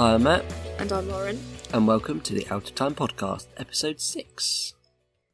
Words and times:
Hi, 0.00 0.14
I'm 0.14 0.22
Matt, 0.22 0.46
And 0.78 0.90
I'm 0.92 1.06
Lauren. 1.10 1.38
and 1.74 1.86
welcome 1.86 2.22
to 2.22 2.32
the 2.32 2.46
Out 2.50 2.70
of 2.70 2.74
Time 2.74 2.94
Podcast, 2.94 3.48
episode 3.58 4.00
6. 4.00 4.72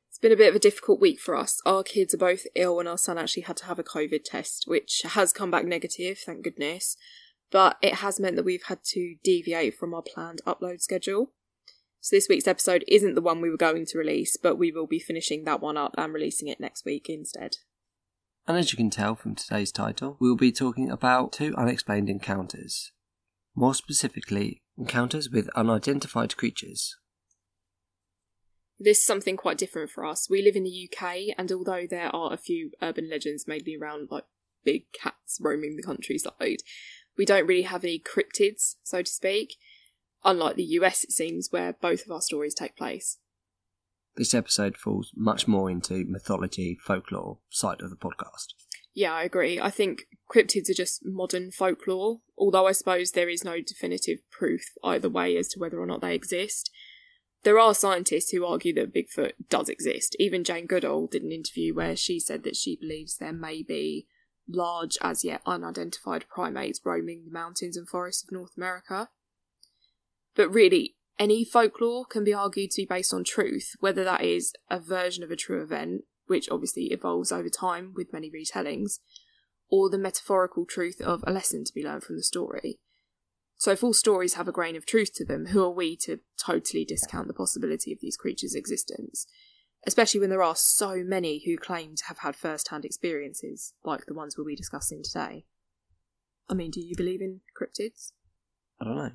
It's 0.08 0.18
been 0.18 0.32
a 0.32 0.36
bit 0.36 0.48
of 0.48 0.56
a 0.56 0.58
difficult 0.58 1.00
week 1.00 1.20
for 1.20 1.36
us. 1.36 1.60
Our 1.64 1.84
kids 1.84 2.14
are 2.14 2.18
both 2.18 2.48
ill, 2.56 2.80
and 2.80 2.88
our 2.88 2.98
son 2.98 3.16
actually 3.16 3.44
had 3.44 3.56
to 3.58 3.66
have 3.66 3.78
a 3.78 3.84
COVID 3.84 4.24
test, 4.24 4.64
which 4.66 5.02
has 5.04 5.32
come 5.32 5.52
back 5.52 5.66
negative, 5.66 6.18
thank 6.18 6.42
goodness. 6.42 6.96
But 7.52 7.76
it 7.80 7.94
has 7.98 8.18
meant 8.18 8.34
that 8.34 8.44
we've 8.44 8.64
had 8.64 8.82
to 8.86 9.14
deviate 9.22 9.76
from 9.76 9.94
our 9.94 10.02
planned 10.02 10.40
upload 10.44 10.80
schedule. 10.80 11.30
So 12.00 12.16
this 12.16 12.26
week's 12.28 12.48
episode 12.48 12.84
isn't 12.88 13.14
the 13.14 13.22
one 13.22 13.40
we 13.40 13.50
were 13.50 13.56
going 13.56 13.86
to 13.86 13.98
release, 13.98 14.36
but 14.36 14.58
we 14.58 14.72
will 14.72 14.88
be 14.88 14.98
finishing 14.98 15.44
that 15.44 15.60
one 15.60 15.76
up 15.76 15.94
and 15.96 16.12
releasing 16.12 16.48
it 16.48 16.58
next 16.58 16.84
week 16.84 17.08
instead. 17.08 17.58
And 18.48 18.58
as 18.58 18.72
you 18.72 18.76
can 18.76 18.90
tell 18.90 19.14
from 19.14 19.36
today's 19.36 19.70
title, 19.70 20.16
we'll 20.18 20.34
be 20.34 20.50
talking 20.50 20.90
about 20.90 21.32
two 21.32 21.54
unexplained 21.56 22.10
encounters. 22.10 22.90
More 23.58 23.74
specifically, 23.74 24.62
encounters 24.76 25.30
with 25.30 25.48
unidentified 25.56 26.36
creatures. 26.36 26.94
This 28.78 28.98
is 28.98 29.06
something 29.06 29.38
quite 29.38 29.56
different 29.56 29.90
for 29.90 30.04
us. 30.04 30.28
We 30.28 30.42
live 30.42 30.56
in 30.56 30.64
the 30.64 30.90
UK, 30.92 31.34
and 31.38 31.50
although 31.50 31.86
there 31.88 32.14
are 32.14 32.34
a 32.34 32.36
few 32.36 32.72
urban 32.82 33.08
legends 33.08 33.48
mainly 33.48 33.74
around 33.80 34.08
like 34.10 34.24
big 34.62 34.92
cats 34.92 35.38
roaming 35.40 35.76
the 35.76 35.82
countryside, 35.82 36.58
we 37.16 37.24
don't 37.24 37.46
really 37.46 37.62
have 37.62 37.82
any 37.82 37.98
cryptids, 37.98 38.74
so 38.82 39.00
to 39.00 39.10
speak. 39.10 39.54
Unlike 40.22 40.56
the 40.56 40.64
US, 40.64 41.04
it 41.04 41.12
seems, 41.12 41.48
where 41.50 41.72
both 41.72 42.04
of 42.04 42.12
our 42.12 42.20
stories 42.20 42.54
take 42.54 42.76
place. 42.76 43.16
This 44.16 44.34
episode 44.34 44.76
falls 44.76 45.12
much 45.16 45.48
more 45.48 45.70
into 45.70 46.04
mythology, 46.04 46.76
folklore 46.82 47.38
side 47.48 47.80
of 47.80 47.88
the 47.88 47.96
podcast. 47.96 48.48
Yeah, 48.96 49.12
I 49.12 49.24
agree. 49.24 49.60
I 49.60 49.68
think 49.68 50.06
cryptids 50.34 50.70
are 50.70 50.74
just 50.74 51.04
modern 51.04 51.50
folklore, 51.50 52.20
although 52.38 52.66
I 52.66 52.72
suppose 52.72 53.10
there 53.10 53.28
is 53.28 53.44
no 53.44 53.60
definitive 53.60 54.20
proof 54.30 54.62
either 54.82 55.10
way 55.10 55.36
as 55.36 55.48
to 55.48 55.60
whether 55.60 55.78
or 55.78 55.84
not 55.84 56.00
they 56.00 56.14
exist. 56.14 56.70
There 57.42 57.58
are 57.58 57.74
scientists 57.74 58.30
who 58.30 58.46
argue 58.46 58.72
that 58.72 58.94
Bigfoot 58.94 59.32
does 59.50 59.68
exist. 59.68 60.16
Even 60.18 60.44
Jane 60.44 60.66
Goodall 60.66 61.08
did 61.08 61.22
an 61.22 61.30
interview 61.30 61.74
where 61.74 61.94
she 61.94 62.18
said 62.18 62.42
that 62.44 62.56
she 62.56 62.74
believes 62.80 63.18
there 63.18 63.34
may 63.34 63.62
be 63.62 64.06
large, 64.48 64.96
as 65.02 65.22
yet 65.22 65.42
unidentified 65.44 66.24
primates 66.30 66.80
roaming 66.82 67.24
the 67.26 67.30
mountains 67.30 67.76
and 67.76 67.86
forests 67.86 68.24
of 68.24 68.32
North 68.32 68.56
America. 68.56 69.10
But 70.34 70.48
really, 70.48 70.96
any 71.18 71.44
folklore 71.44 72.06
can 72.06 72.24
be 72.24 72.32
argued 72.32 72.70
to 72.70 72.82
be 72.82 72.86
based 72.86 73.12
on 73.12 73.24
truth, 73.24 73.72
whether 73.78 74.04
that 74.04 74.22
is 74.22 74.54
a 74.70 74.80
version 74.80 75.22
of 75.22 75.30
a 75.30 75.36
true 75.36 75.62
event, 75.62 76.04
which 76.26 76.48
obviously 76.50 76.86
evolves 76.86 77.32
over 77.32 77.48
time 77.48 77.92
with 77.94 78.12
many 78.12 78.30
retellings, 78.30 78.98
or 79.68 79.90
the 79.90 79.98
metaphorical 79.98 80.64
truth 80.64 81.00
of 81.00 81.24
a 81.26 81.32
lesson 81.32 81.64
to 81.64 81.74
be 81.74 81.84
learned 81.84 82.04
from 82.04 82.16
the 82.16 82.22
story. 82.22 82.78
So, 83.58 83.72
if 83.72 83.82
all 83.82 83.94
stories 83.94 84.34
have 84.34 84.48
a 84.48 84.52
grain 84.52 84.76
of 84.76 84.84
truth 84.84 85.14
to 85.14 85.24
them, 85.24 85.46
who 85.46 85.64
are 85.64 85.70
we 85.70 85.96
to 85.98 86.20
totally 86.38 86.84
discount 86.84 87.26
the 87.26 87.34
possibility 87.34 87.92
of 87.92 88.00
these 88.00 88.16
creatures' 88.16 88.54
existence? 88.54 89.26
Especially 89.86 90.20
when 90.20 90.30
there 90.30 90.42
are 90.42 90.56
so 90.56 91.02
many 91.04 91.42
who 91.44 91.56
claim 91.56 91.94
to 91.96 92.04
have 92.08 92.18
had 92.18 92.36
first 92.36 92.68
hand 92.68 92.84
experiences, 92.84 93.72
like 93.84 94.06
the 94.06 94.14
ones 94.14 94.36
we'll 94.36 94.46
be 94.46 94.56
discussing 94.56 95.02
today. 95.02 95.44
I 96.48 96.54
mean, 96.54 96.70
do 96.70 96.80
you 96.80 96.94
believe 96.96 97.20
in 97.20 97.40
cryptids? 97.58 98.12
I 98.80 98.84
don't 98.84 98.96
know. 98.96 99.12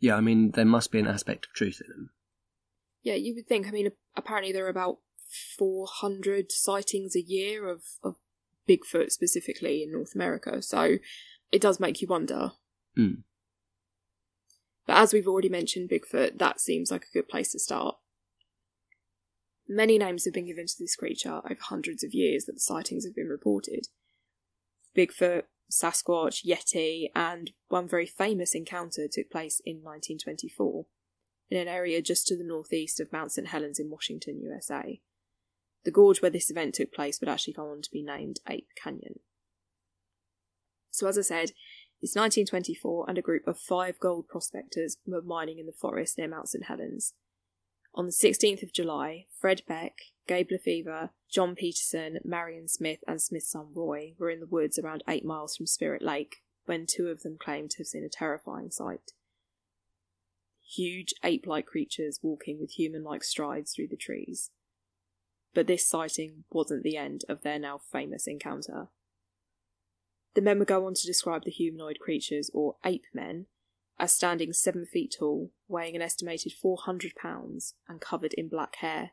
Yeah, 0.00 0.16
I 0.16 0.20
mean, 0.20 0.52
there 0.52 0.64
must 0.64 0.92
be 0.92 1.00
an 1.00 1.06
aspect 1.06 1.46
of 1.46 1.52
truth 1.52 1.80
in 1.84 1.90
them. 1.90 2.10
Yeah, 3.02 3.14
you 3.14 3.34
would 3.34 3.46
think. 3.46 3.66
I 3.66 3.70
mean, 3.70 3.90
apparently 4.16 4.52
there 4.52 4.66
are 4.66 4.70
about 4.70 4.98
400 5.58 6.50
sightings 6.50 7.14
a 7.14 7.20
year 7.20 7.68
of, 7.68 7.82
of 8.02 8.16
Bigfoot 8.68 9.10
specifically 9.10 9.82
in 9.82 9.92
North 9.92 10.14
America, 10.14 10.62
so 10.62 10.98
it 11.50 11.60
does 11.60 11.80
make 11.80 12.00
you 12.00 12.08
wonder. 12.08 12.52
Mm. 12.98 13.22
But 14.86 14.96
as 14.96 15.12
we've 15.12 15.28
already 15.28 15.48
mentioned, 15.48 15.90
Bigfoot, 15.90 16.38
that 16.38 16.60
seems 16.60 16.90
like 16.90 17.04
a 17.04 17.16
good 17.16 17.28
place 17.28 17.52
to 17.52 17.58
start. 17.58 17.96
Many 19.68 19.98
names 19.98 20.24
have 20.24 20.32
been 20.32 20.46
given 20.46 20.66
to 20.66 20.74
this 20.78 20.96
creature 20.96 21.42
over 21.44 21.58
hundreds 21.60 22.02
of 22.02 22.14
years 22.14 22.46
that 22.46 22.54
the 22.54 22.60
sightings 22.60 23.04
have 23.04 23.14
been 23.14 23.28
reported. 23.28 23.88
Bigfoot, 24.96 25.42
Sasquatch, 25.70 26.44
Yeti, 26.46 27.10
and 27.14 27.50
one 27.68 27.86
very 27.86 28.06
famous 28.06 28.54
encounter 28.54 29.06
took 29.10 29.30
place 29.30 29.60
in 29.66 29.76
1924 29.76 30.86
in 31.50 31.58
an 31.58 31.68
area 31.68 32.00
just 32.00 32.26
to 32.26 32.36
the 32.36 32.44
northeast 32.44 32.98
of 33.00 33.12
Mount 33.12 33.32
St. 33.32 33.48
Helens 33.48 33.78
in 33.78 33.90
Washington, 33.90 34.40
USA. 34.40 35.00
The 35.84 35.90
gorge 35.90 36.20
where 36.20 36.30
this 36.30 36.50
event 36.50 36.74
took 36.74 36.92
place 36.92 37.20
would 37.20 37.28
actually 37.28 37.54
go 37.54 37.70
on 37.70 37.82
to 37.82 37.90
be 37.90 38.02
named 38.02 38.40
Ape 38.48 38.68
Canyon. 38.82 39.20
So, 40.90 41.06
as 41.06 41.16
I 41.16 41.22
said, 41.22 41.52
it's 42.00 42.14
1924, 42.14 43.06
and 43.08 43.18
a 43.18 43.22
group 43.22 43.46
of 43.46 43.58
five 43.58 43.98
gold 43.98 44.28
prospectors 44.28 44.98
were 45.06 45.22
mining 45.22 45.58
in 45.58 45.66
the 45.66 45.72
forest 45.72 46.18
near 46.18 46.28
Mount 46.28 46.48
St. 46.48 46.64
Helens. 46.66 47.14
On 47.94 48.06
the 48.06 48.12
16th 48.12 48.62
of 48.62 48.72
July, 48.72 49.26
Fred 49.40 49.62
Beck, 49.66 49.94
Gabe 50.28 50.48
Lefevre, 50.50 51.10
John 51.30 51.54
Peterson, 51.56 52.18
Marion 52.24 52.68
Smith, 52.68 53.00
and 53.08 53.20
Smith's 53.20 53.50
son 53.50 53.68
Roy 53.74 54.14
were 54.18 54.30
in 54.30 54.40
the 54.40 54.46
woods 54.46 54.78
around 54.78 55.02
eight 55.08 55.24
miles 55.24 55.56
from 55.56 55.66
Spirit 55.66 56.02
Lake 56.02 56.36
when 56.66 56.86
two 56.86 57.08
of 57.08 57.22
them 57.22 57.36
claimed 57.40 57.70
to 57.70 57.78
have 57.78 57.86
seen 57.86 58.04
a 58.04 58.08
terrifying 58.08 58.70
sight. 58.70 59.12
Huge 60.76 61.14
ape 61.24 61.46
like 61.46 61.66
creatures 61.66 62.20
walking 62.22 62.60
with 62.60 62.72
human 62.72 63.02
like 63.02 63.24
strides 63.24 63.72
through 63.72 63.88
the 63.88 63.96
trees. 63.96 64.50
But 65.54 65.66
this 65.66 65.88
sighting 65.88 66.44
wasn't 66.50 66.82
the 66.82 66.96
end 66.96 67.24
of 67.28 67.42
their 67.42 67.58
now 67.58 67.80
famous 67.90 68.26
encounter. 68.26 68.88
The 70.34 70.42
men 70.42 70.58
would 70.58 70.68
go 70.68 70.86
on 70.86 70.94
to 70.94 71.06
describe 71.06 71.44
the 71.44 71.50
humanoid 71.50 71.98
creatures, 71.98 72.50
or 72.54 72.76
ape 72.84 73.06
men, 73.12 73.46
as 73.98 74.12
standing 74.12 74.52
seven 74.52 74.86
feet 74.86 75.16
tall, 75.18 75.50
weighing 75.66 75.96
an 75.96 76.02
estimated 76.02 76.52
400 76.52 77.14
pounds, 77.16 77.74
and 77.88 78.00
covered 78.00 78.34
in 78.34 78.48
black 78.48 78.76
hair. 78.76 79.12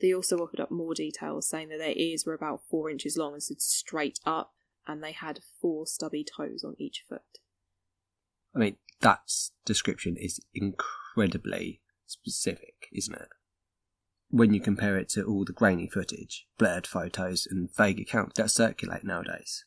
They 0.00 0.12
also 0.12 0.38
offered 0.38 0.60
up 0.60 0.70
more 0.70 0.94
details, 0.94 1.48
saying 1.48 1.68
that 1.70 1.78
their 1.78 1.94
ears 1.96 2.24
were 2.26 2.34
about 2.34 2.62
four 2.68 2.90
inches 2.90 3.16
long 3.16 3.34
and 3.34 3.42
stood 3.42 3.62
straight 3.62 4.18
up, 4.26 4.52
and 4.86 5.02
they 5.02 5.12
had 5.12 5.40
four 5.60 5.86
stubby 5.86 6.24
toes 6.24 6.62
on 6.64 6.74
each 6.78 7.04
foot. 7.08 7.22
I 8.54 8.58
mean, 8.58 8.76
that 9.00 9.30
description 9.64 10.16
is 10.18 10.40
incredibly 10.52 11.80
specific, 12.06 12.88
isn't 12.92 13.14
it? 13.14 13.28
When 14.34 14.52
you 14.52 14.58
compare 14.58 14.98
it 14.98 15.08
to 15.10 15.22
all 15.22 15.44
the 15.44 15.52
grainy 15.52 15.86
footage, 15.86 16.48
blurred 16.58 16.88
photos, 16.88 17.46
and 17.48 17.72
vague 17.72 18.00
accounts 18.00 18.36
that 18.36 18.50
circulate 18.50 19.04
nowadays. 19.04 19.64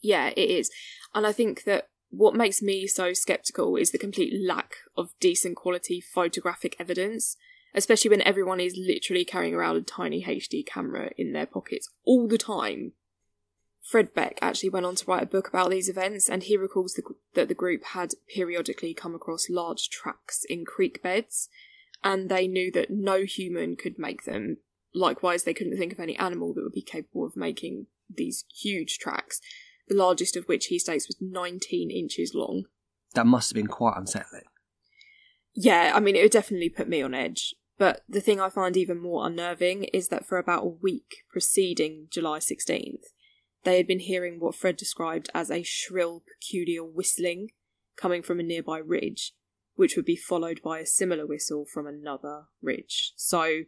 Yeah, 0.00 0.30
it 0.36 0.50
is. 0.50 0.68
And 1.14 1.24
I 1.24 1.30
think 1.30 1.62
that 1.62 1.86
what 2.10 2.34
makes 2.34 2.60
me 2.60 2.88
so 2.88 3.12
skeptical 3.12 3.76
is 3.76 3.92
the 3.92 3.98
complete 3.98 4.32
lack 4.44 4.78
of 4.96 5.10
decent 5.20 5.54
quality 5.54 6.00
photographic 6.00 6.74
evidence, 6.80 7.36
especially 7.72 8.08
when 8.08 8.22
everyone 8.22 8.58
is 8.58 8.76
literally 8.76 9.24
carrying 9.24 9.54
around 9.54 9.76
a 9.76 9.82
tiny 9.82 10.24
HD 10.24 10.66
camera 10.66 11.12
in 11.16 11.32
their 11.32 11.46
pockets 11.46 11.88
all 12.04 12.26
the 12.26 12.38
time. 12.38 12.94
Fred 13.80 14.12
Beck 14.12 14.40
actually 14.42 14.70
went 14.70 14.86
on 14.86 14.96
to 14.96 15.06
write 15.06 15.22
a 15.22 15.26
book 15.26 15.46
about 15.46 15.70
these 15.70 15.88
events, 15.88 16.28
and 16.28 16.42
he 16.42 16.56
recalls 16.56 16.94
the, 16.94 17.04
that 17.34 17.46
the 17.46 17.54
group 17.54 17.84
had 17.84 18.14
periodically 18.26 18.92
come 18.92 19.14
across 19.14 19.48
large 19.48 19.88
tracks 19.88 20.44
in 20.50 20.64
creek 20.64 21.00
beds, 21.00 21.48
and 22.04 22.28
they 22.28 22.46
knew 22.46 22.70
that 22.72 22.90
no 22.90 23.24
human 23.24 23.76
could 23.76 23.98
make 23.98 24.24
them. 24.24 24.58
Likewise, 24.94 25.44
they 25.44 25.54
couldn't 25.54 25.78
think 25.78 25.92
of 25.92 26.00
any 26.00 26.16
animal 26.16 26.52
that 26.54 26.62
would 26.62 26.72
be 26.72 26.82
capable 26.82 27.24
of 27.24 27.36
making 27.36 27.86
these 28.14 28.44
huge 28.62 28.98
tracks, 28.98 29.40
the 29.88 29.96
largest 29.96 30.36
of 30.36 30.44
which 30.44 30.66
he 30.66 30.78
states 30.78 31.08
was 31.08 31.16
19 31.20 31.90
inches 31.90 32.32
long. 32.34 32.64
That 33.14 33.26
must 33.26 33.50
have 33.50 33.56
been 33.56 33.66
quite 33.68 33.96
unsettling. 33.96 34.44
Yeah, 35.54 35.92
I 35.94 36.00
mean, 36.00 36.16
it 36.16 36.22
would 36.22 36.32
definitely 36.32 36.70
put 36.70 36.88
me 36.88 37.02
on 37.02 37.14
edge. 37.14 37.54
But 37.78 38.02
the 38.08 38.20
thing 38.20 38.40
I 38.40 38.48
find 38.48 38.76
even 38.76 39.00
more 39.00 39.26
unnerving 39.26 39.84
is 39.84 40.08
that 40.08 40.26
for 40.26 40.38
about 40.38 40.64
a 40.64 40.68
week 40.68 41.24
preceding 41.30 42.06
July 42.10 42.38
16th, 42.38 43.06
they 43.64 43.76
had 43.76 43.86
been 43.86 44.00
hearing 44.00 44.40
what 44.40 44.54
Fred 44.54 44.76
described 44.76 45.30
as 45.34 45.50
a 45.50 45.62
shrill, 45.62 46.22
peculiar 46.38 46.84
whistling 46.84 47.48
coming 47.96 48.22
from 48.22 48.40
a 48.40 48.42
nearby 48.42 48.78
ridge, 48.78 49.34
which 49.74 49.96
would 49.96 50.04
be 50.04 50.16
followed 50.16 50.60
by 50.62 50.78
a 50.78 50.86
similar 50.86 51.26
whistle 51.26 51.64
from 51.64 51.86
another 51.86 52.44
ridge. 52.60 53.12
So, 53.16 53.62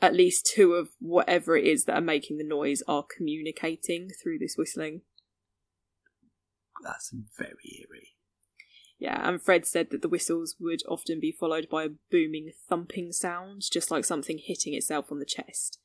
at 0.00 0.14
least 0.14 0.50
two 0.54 0.74
of 0.74 0.90
whatever 0.98 1.56
it 1.56 1.66
is 1.66 1.84
that 1.84 1.96
are 1.96 2.00
making 2.00 2.38
the 2.38 2.44
noise 2.44 2.82
are 2.88 3.04
communicating 3.16 4.10
through 4.22 4.38
this 4.38 4.56
whistling. 4.56 5.02
That's 6.82 7.12
very 7.38 7.50
eerie. 7.78 8.16
Yeah, 8.98 9.26
and 9.26 9.40
Fred 9.40 9.66
said 9.66 9.88
that 9.90 10.02
the 10.02 10.08
whistles 10.08 10.56
would 10.60 10.82
often 10.86 11.20
be 11.20 11.32
followed 11.32 11.68
by 11.70 11.84
a 11.84 11.90
booming 12.10 12.52
thumping 12.68 13.12
sound, 13.12 13.62
just 13.72 13.90
like 13.90 14.04
something 14.04 14.38
hitting 14.38 14.74
itself 14.74 15.10
on 15.10 15.18
the 15.18 15.24
chest. 15.24 15.78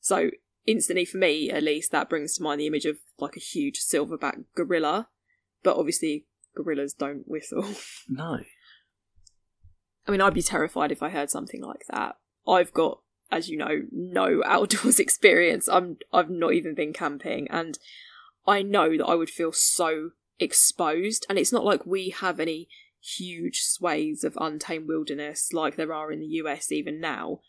So, 0.00 0.30
instantly 0.66 1.04
for 1.04 1.18
me, 1.18 1.48
at 1.48 1.62
least, 1.62 1.92
that 1.92 2.10
brings 2.10 2.36
to 2.36 2.42
mind 2.42 2.60
the 2.60 2.66
image 2.66 2.84
of 2.84 2.98
like 3.18 3.36
a 3.36 3.40
huge 3.40 3.78
silverback 3.80 4.44
gorilla. 4.56 5.08
But 5.62 5.76
obviously, 5.76 6.26
gorillas 6.56 6.92
don't 6.92 7.24
whistle. 7.26 7.64
No. 8.08 8.38
I 10.06 10.10
mean, 10.10 10.20
I'd 10.20 10.34
be 10.34 10.42
terrified 10.42 10.92
if 10.92 11.02
I 11.02 11.10
heard 11.10 11.30
something 11.30 11.62
like 11.62 11.86
that. 11.90 12.16
I've 12.46 12.72
got, 12.72 13.00
as 13.30 13.48
you 13.48 13.56
know, 13.56 13.82
no 13.90 14.42
outdoors 14.46 15.00
experience. 15.00 15.68
I'm 15.68 15.98
I've 16.12 16.30
not 16.30 16.52
even 16.54 16.74
been 16.74 16.92
camping, 16.92 17.48
and 17.50 17.78
I 18.46 18.62
know 18.62 18.96
that 18.96 19.06
I 19.06 19.14
would 19.14 19.30
feel 19.30 19.52
so 19.52 20.10
exposed. 20.38 21.26
And 21.28 21.38
it's 21.38 21.52
not 21.52 21.64
like 21.64 21.86
we 21.86 22.10
have 22.10 22.40
any 22.40 22.68
huge 23.00 23.60
swathes 23.62 24.24
of 24.24 24.36
untamed 24.40 24.88
wilderness 24.88 25.52
like 25.52 25.76
there 25.76 25.92
are 25.92 26.10
in 26.10 26.20
the 26.20 26.26
US 26.26 26.72
even 26.72 27.00
now. 27.00 27.40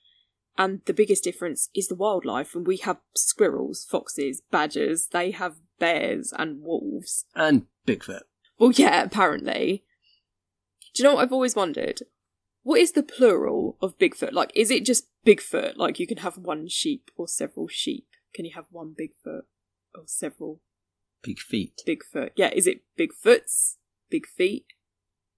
And 0.57 0.81
the 0.85 0.93
biggest 0.93 1.23
difference 1.23 1.69
is 1.75 1.87
the 1.87 1.95
wildlife. 1.95 2.55
And 2.55 2.65
we 2.65 2.77
have 2.77 2.97
squirrels, 3.15 3.85
foxes, 3.89 4.41
badgers, 4.51 5.07
they 5.11 5.31
have 5.31 5.57
bears 5.79 6.33
and 6.35 6.63
wolves. 6.63 7.25
And 7.35 7.67
Bigfoot. 7.85 8.21
Well, 8.57 8.71
yeah, 8.71 9.03
apparently. 9.03 9.83
Do 10.93 11.03
you 11.03 11.07
know 11.07 11.15
what 11.15 11.23
I've 11.23 11.33
always 11.33 11.55
wondered? 11.55 12.01
What 12.67 12.81
is 12.81 12.91
the 12.91 13.01
plural 13.01 13.77
of 13.81 13.97
Bigfoot? 13.97 14.33
Like, 14.33 14.51
is 14.53 14.69
it 14.69 14.85
just 14.85 15.07
Bigfoot? 15.25 15.77
Like, 15.77 16.01
you 16.01 16.05
can 16.05 16.17
have 16.17 16.37
one 16.37 16.67
sheep 16.67 17.09
or 17.15 17.25
several 17.25 17.69
sheep. 17.69 18.07
Can 18.35 18.43
you 18.43 18.51
have 18.55 18.65
one 18.71 18.93
Bigfoot 18.93 19.43
or 19.95 20.03
several 20.05 20.59
Big 21.23 21.39
feet. 21.39 21.81
Bigfoot? 21.87 22.31
Yeah, 22.35 22.49
is 22.53 22.67
it 22.67 22.81
Bigfoots? 22.99 23.75
Big 24.09 24.27
feet? 24.27 24.65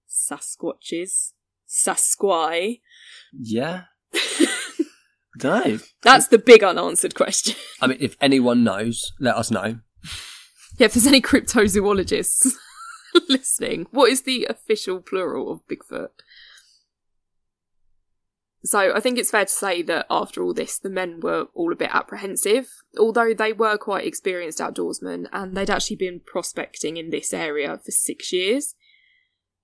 Sasquatches? 0.08 1.34
Sasquai? 1.66 2.80
Yeah. 3.32 3.82
Don't. 5.38 5.82
That's 6.02 6.26
the 6.26 6.38
big 6.38 6.64
unanswered 6.64 7.14
question. 7.14 7.54
I 7.80 7.86
mean, 7.86 7.98
if 8.00 8.16
anyone 8.20 8.64
knows, 8.64 9.12
let 9.20 9.36
us 9.36 9.52
know. 9.52 9.78
Yeah, 10.78 10.86
if 10.86 10.94
there's 10.94 11.06
any 11.06 11.20
cryptozoologists 11.20 12.54
listening, 13.28 13.86
what 13.92 14.10
is 14.10 14.22
the 14.22 14.46
official 14.50 14.98
plural 15.00 15.52
of 15.52 15.60
Bigfoot? 15.68 16.08
So 18.62 18.92
I 18.94 19.00
think 19.00 19.18
it's 19.18 19.30
fair 19.30 19.46
to 19.46 19.50
say 19.50 19.80
that 19.82 20.06
after 20.10 20.42
all 20.42 20.52
this, 20.52 20.78
the 20.78 20.90
men 20.90 21.20
were 21.20 21.46
all 21.54 21.72
a 21.72 21.76
bit 21.76 21.94
apprehensive, 21.94 22.68
although 22.98 23.32
they 23.32 23.54
were 23.54 23.78
quite 23.78 24.06
experienced 24.06 24.58
outdoorsmen 24.58 25.28
and 25.32 25.56
they'd 25.56 25.70
actually 25.70 25.96
been 25.96 26.20
prospecting 26.20 26.98
in 26.98 27.08
this 27.08 27.32
area 27.32 27.78
for 27.82 27.90
six 27.90 28.32
years. 28.32 28.74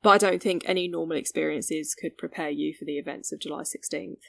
But 0.02 0.10
I 0.10 0.18
don't 0.18 0.42
think 0.42 0.62
any 0.64 0.88
normal 0.88 1.18
experiences 1.18 1.94
could 1.94 2.16
prepare 2.16 2.48
you 2.48 2.72
for 2.72 2.86
the 2.86 2.96
events 2.96 3.32
of 3.32 3.40
July 3.40 3.62
16th. 3.62 4.20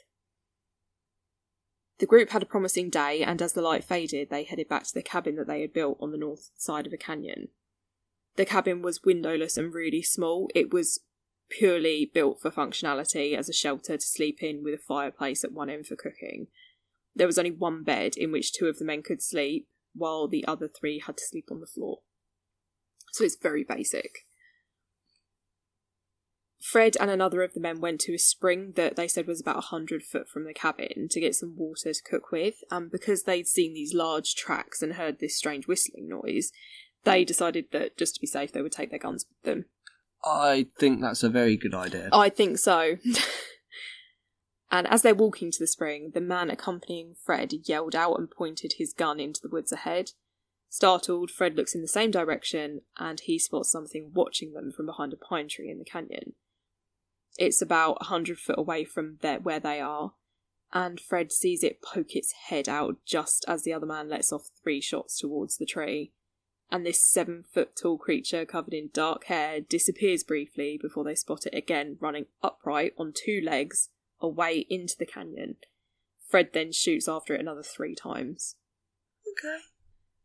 The 1.98 2.06
group 2.06 2.30
had 2.30 2.42
a 2.42 2.46
promising 2.46 2.90
day, 2.90 3.22
and 3.22 3.42
as 3.42 3.54
the 3.54 3.62
light 3.62 3.84
faded, 3.84 4.30
they 4.30 4.44
headed 4.44 4.68
back 4.68 4.84
to 4.84 4.94
the 4.94 5.02
cabin 5.02 5.36
that 5.36 5.48
they 5.48 5.62
had 5.62 5.72
built 5.72 5.98
on 6.00 6.12
the 6.12 6.18
north 6.18 6.50
side 6.56 6.86
of 6.86 6.92
a 6.92 6.96
canyon. 6.96 7.48
The 8.36 8.44
cabin 8.44 8.82
was 8.82 9.02
windowless 9.02 9.56
and 9.56 9.74
really 9.74 10.02
small. 10.02 10.48
It 10.54 10.72
was 10.72 11.00
purely 11.50 12.10
built 12.12 12.40
for 12.40 12.50
functionality 12.50 13.36
as 13.36 13.48
a 13.48 13.52
shelter 13.52 13.96
to 13.96 14.06
sleep 14.06 14.42
in 14.42 14.62
with 14.62 14.74
a 14.74 14.78
fireplace 14.78 15.44
at 15.44 15.52
one 15.52 15.70
end 15.70 15.86
for 15.86 15.96
cooking. 15.96 16.48
There 17.14 17.26
was 17.26 17.38
only 17.38 17.50
one 17.50 17.82
bed 17.82 18.16
in 18.16 18.30
which 18.30 18.52
two 18.52 18.66
of 18.66 18.78
the 18.78 18.84
men 18.84 19.02
could 19.02 19.22
sleep, 19.22 19.66
while 19.94 20.28
the 20.28 20.46
other 20.46 20.68
three 20.68 21.02
had 21.04 21.16
to 21.16 21.24
sleep 21.26 21.46
on 21.50 21.60
the 21.60 21.66
floor. 21.66 21.98
So 23.12 23.24
it's 23.24 23.36
very 23.40 23.64
basic. 23.64 24.26
Fred 26.60 26.96
and 27.00 27.10
another 27.10 27.42
of 27.42 27.54
the 27.54 27.60
men 27.60 27.80
went 27.80 28.00
to 28.02 28.14
a 28.14 28.18
spring 28.18 28.72
that 28.76 28.96
they 28.96 29.08
said 29.08 29.26
was 29.26 29.40
about 29.40 29.56
a 29.56 29.68
hundred 29.68 30.02
foot 30.02 30.28
from 30.28 30.44
the 30.44 30.52
cabin 30.52 31.08
to 31.10 31.20
get 31.20 31.34
some 31.34 31.56
water 31.56 31.92
to 31.92 32.02
cook 32.02 32.30
with, 32.30 32.56
and 32.70 32.90
because 32.90 33.22
they'd 33.22 33.46
seen 33.46 33.72
these 33.72 33.94
large 33.94 34.34
tracks 34.34 34.82
and 34.82 34.94
heard 34.94 35.18
this 35.18 35.36
strange 35.36 35.66
whistling 35.66 36.08
noise, 36.08 36.52
they 37.04 37.24
decided 37.24 37.66
that 37.72 37.96
just 37.96 38.16
to 38.16 38.20
be 38.20 38.26
safe 38.26 38.52
they 38.52 38.60
would 38.60 38.72
take 38.72 38.90
their 38.90 38.98
guns 38.98 39.24
with 39.28 39.50
them. 39.50 39.64
I 40.24 40.66
think 40.78 41.00
that's 41.00 41.22
a 41.22 41.28
very 41.28 41.56
good 41.56 41.74
idea. 41.74 42.08
I 42.12 42.28
think 42.28 42.58
so. 42.58 42.96
and 44.70 44.86
as 44.88 45.02
they're 45.02 45.14
walking 45.14 45.50
to 45.50 45.58
the 45.58 45.66
spring, 45.66 46.10
the 46.14 46.20
man 46.20 46.50
accompanying 46.50 47.14
Fred 47.24 47.52
yelled 47.64 47.94
out 47.94 48.18
and 48.18 48.30
pointed 48.30 48.74
his 48.74 48.92
gun 48.92 49.20
into 49.20 49.40
the 49.40 49.48
woods 49.48 49.72
ahead. 49.72 50.12
Startled, 50.68 51.30
Fred 51.30 51.56
looks 51.56 51.74
in 51.74 51.80
the 51.80 51.88
same 51.88 52.10
direction 52.10 52.82
and 52.98 53.20
he 53.20 53.38
spots 53.38 53.70
something 53.70 54.10
watching 54.12 54.52
them 54.52 54.70
from 54.70 54.86
behind 54.86 55.12
a 55.12 55.16
pine 55.16 55.48
tree 55.48 55.70
in 55.70 55.78
the 55.78 55.84
canyon. 55.84 56.34
It's 57.38 57.62
about 57.62 57.98
a 58.00 58.06
hundred 58.06 58.38
foot 58.38 58.58
away 58.58 58.84
from 58.84 59.18
where 59.42 59.60
they 59.60 59.80
are, 59.80 60.12
and 60.72 61.00
Fred 61.00 61.32
sees 61.32 61.62
it 61.62 61.80
poke 61.80 62.14
its 62.14 62.34
head 62.48 62.68
out 62.68 62.96
just 63.06 63.44
as 63.46 63.62
the 63.62 63.72
other 63.72 63.86
man 63.86 64.08
lets 64.08 64.32
off 64.32 64.50
three 64.62 64.80
shots 64.80 65.18
towards 65.18 65.56
the 65.56 65.64
tree. 65.64 66.12
And 66.70 66.84
this 66.84 67.00
seven 67.00 67.42
foot 67.42 67.76
tall 67.76 67.96
creature 67.96 68.44
covered 68.44 68.74
in 68.74 68.90
dark 68.92 69.24
hair 69.24 69.60
disappears 69.60 70.22
briefly 70.22 70.78
before 70.80 71.04
they 71.04 71.14
spot 71.14 71.46
it 71.46 71.54
again 71.54 71.96
running 72.00 72.26
upright 72.42 72.92
on 72.98 73.12
two 73.14 73.40
legs 73.42 73.88
away 74.20 74.66
into 74.68 74.94
the 74.98 75.06
canyon. 75.06 75.56
Fred 76.28 76.50
then 76.52 76.72
shoots 76.72 77.08
after 77.08 77.34
it 77.34 77.40
another 77.40 77.62
three 77.62 77.94
times. 77.94 78.56
Okay. 79.32 79.58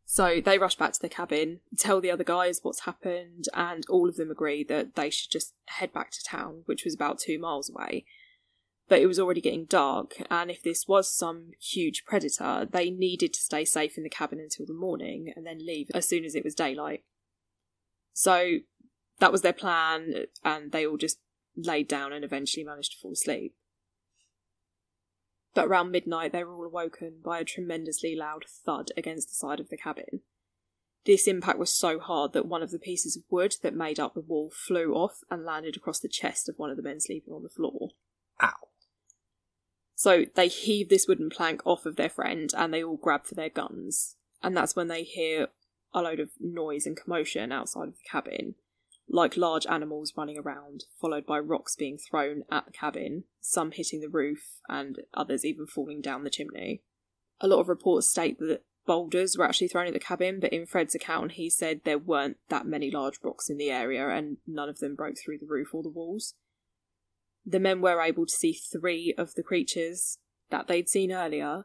So 0.04 0.40
they 0.44 0.58
rush 0.58 0.76
back 0.76 0.92
to 0.92 1.00
the 1.00 1.08
cabin, 1.08 1.60
tell 1.78 2.00
the 2.00 2.10
other 2.10 2.24
guys 2.24 2.60
what's 2.62 2.80
happened, 2.80 3.46
and 3.54 3.84
all 3.88 4.08
of 4.08 4.16
them 4.16 4.30
agree 4.30 4.62
that 4.64 4.96
they 4.96 5.08
should 5.08 5.30
just 5.30 5.54
head 5.66 5.94
back 5.94 6.10
to 6.10 6.22
town, 6.22 6.62
which 6.66 6.84
was 6.84 6.94
about 6.94 7.18
two 7.18 7.38
miles 7.38 7.70
away. 7.70 8.04
But 8.88 9.00
it 9.00 9.06
was 9.06 9.18
already 9.18 9.40
getting 9.40 9.64
dark, 9.64 10.14
and 10.30 10.50
if 10.50 10.62
this 10.62 10.86
was 10.86 11.10
some 11.10 11.52
huge 11.58 12.04
predator, 12.04 12.68
they 12.70 12.90
needed 12.90 13.32
to 13.32 13.40
stay 13.40 13.64
safe 13.64 13.96
in 13.96 14.02
the 14.02 14.10
cabin 14.10 14.38
until 14.38 14.66
the 14.66 14.74
morning 14.74 15.32
and 15.34 15.46
then 15.46 15.64
leave 15.64 15.90
as 15.94 16.06
soon 16.06 16.24
as 16.24 16.34
it 16.34 16.44
was 16.44 16.54
daylight. 16.54 17.02
So 18.12 18.58
that 19.20 19.32
was 19.32 19.42
their 19.42 19.54
plan, 19.54 20.26
and 20.44 20.70
they 20.70 20.86
all 20.86 20.98
just 20.98 21.18
laid 21.56 21.88
down 21.88 22.12
and 22.12 22.24
eventually 22.24 22.64
managed 22.64 22.92
to 22.92 22.98
fall 22.98 23.12
asleep. 23.12 23.54
But 25.54 25.66
around 25.66 25.92
midnight, 25.92 26.32
they 26.32 26.44
were 26.44 26.54
all 26.54 26.66
awoken 26.66 27.20
by 27.24 27.38
a 27.38 27.44
tremendously 27.44 28.14
loud 28.16 28.44
thud 28.64 28.90
against 28.96 29.28
the 29.28 29.34
side 29.34 29.60
of 29.60 29.68
the 29.68 29.76
cabin. 29.76 30.20
This 31.06 31.28
impact 31.28 31.58
was 31.58 31.72
so 31.72 31.98
hard 31.98 32.32
that 32.32 32.46
one 32.46 32.62
of 32.62 32.70
the 32.70 32.78
pieces 32.78 33.16
of 33.16 33.22
wood 33.30 33.54
that 33.62 33.74
made 33.74 34.00
up 34.00 34.14
the 34.14 34.20
wall 34.20 34.50
flew 34.50 34.94
off 34.94 35.18
and 35.30 35.44
landed 35.44 35.76
across 35.76 36.00
the 36.00 36.08
chest 36.08 36.48
of 36.48 36.56
one 36.56 36.70
of 36.70 36.76
the 36.76 36.82
men 36.82 37.00
sleeping 37.00 37.32
on 37.32 37.42
the 37.42 37.48
floor. 37.48 37.90
Ow. 38.42 38.52
So 39.94 40.24
they 40.34 40.48
heave 40.48 40.88
this 40.88 41.06
wooden 41.06 41.30
plank 41.30 41.62
off 41.64 41.86
of 41.86 41.96
their 41.96 42.08
friend 42.08 42.50
and 42.56 42.72
they 42.72 42.82
all 42.82 42.96
grab 42.96 43.26
for 43.26 43.34
their 43.34 43.48
guns. 43.48 44.16
And 44.42 44.56
that's 44.56 44.76
when 44.76 44.88
they 44.88 45.02
hear 45.04 45.48
a 45.92 46.02
load 46.02 46.20
of 46.20 46.30
noise 46.40 46.86
and 46.86 46.96
commotion 46.96 47.52
outside 47.52 47.88
of 47.88 47.94
the 47.94 48.08
cabin 48.10 48.56
like 49.08 49.36
large 49.36 49.66
animals 49.66 50.14
running 50.16 50.38
around, 50.38 50.84
followed 51.00 51.26
by 51.26 51.38
rocks 51.38 51.76
being 51.76 51.98
thrown 51.98 52.44
at 52.50 52.66
the 52.66 52.72
cabin, 52.72 53.24
some 53.40 53.70
hitting 53.70 54.00
the 54.00 54.08
roof, 54.08 54.60
and 54.68 55.00
others 55.12 55.44
even 55.44 55.66
falling 55.66 56.00
down 56.00 56.24
the 56.24 56.30
chimney. 56.30 56.82
A 57.40 57.48
lot 57.48 57.60
of 57.60 57.68
reports 57.68 58.08
state 58.08 58.38
that 58.38 58.62
boulders 58.86 59.36
were 59.36 59.44
actually 59.44 59.68
thrown 59.68 59.86
at 59.86 59.92
the 59.92 59.98
cabin, 59.98 60.40
but 60.40 60.52
in 60.52 60.66
Fred's 60.66 60.94
account, 60.94 61.32
he 61.32 61.50
said 61.50 61.80
there 61.84 61.98
weren't 61.98 62.38
that 62.48 62.66
many 62.66 62.90
large 62.90 63.18
rocks 63.22 63.50
in 63.50 63.58
the 63.58 63.70
area 63.70 64.08
and 64.08 64.38
none 64.46 64.68
of 64.68 64.78
them 64.78 64.94
broke 64.94 65.16
through 65.18 65.38
the 65.38 65.46
roof 65.46 65.74
or 65.74 65.82
the 65.82 65.88
walls. 65.88 66.34
The 67.46 67.60
men 67.60 67.80
were 67.80 68.00
able 68.00 68.26
to 68.26 68.32
see 68.32 68.52
three 68.52 69.14
of 69.16 69.34
the 69.34 69.42
creatures 69.42 70.18
that 70.50 70.66
they'd 70.66 70.88
seen 70.88 71.12
earlier 71.12 71.64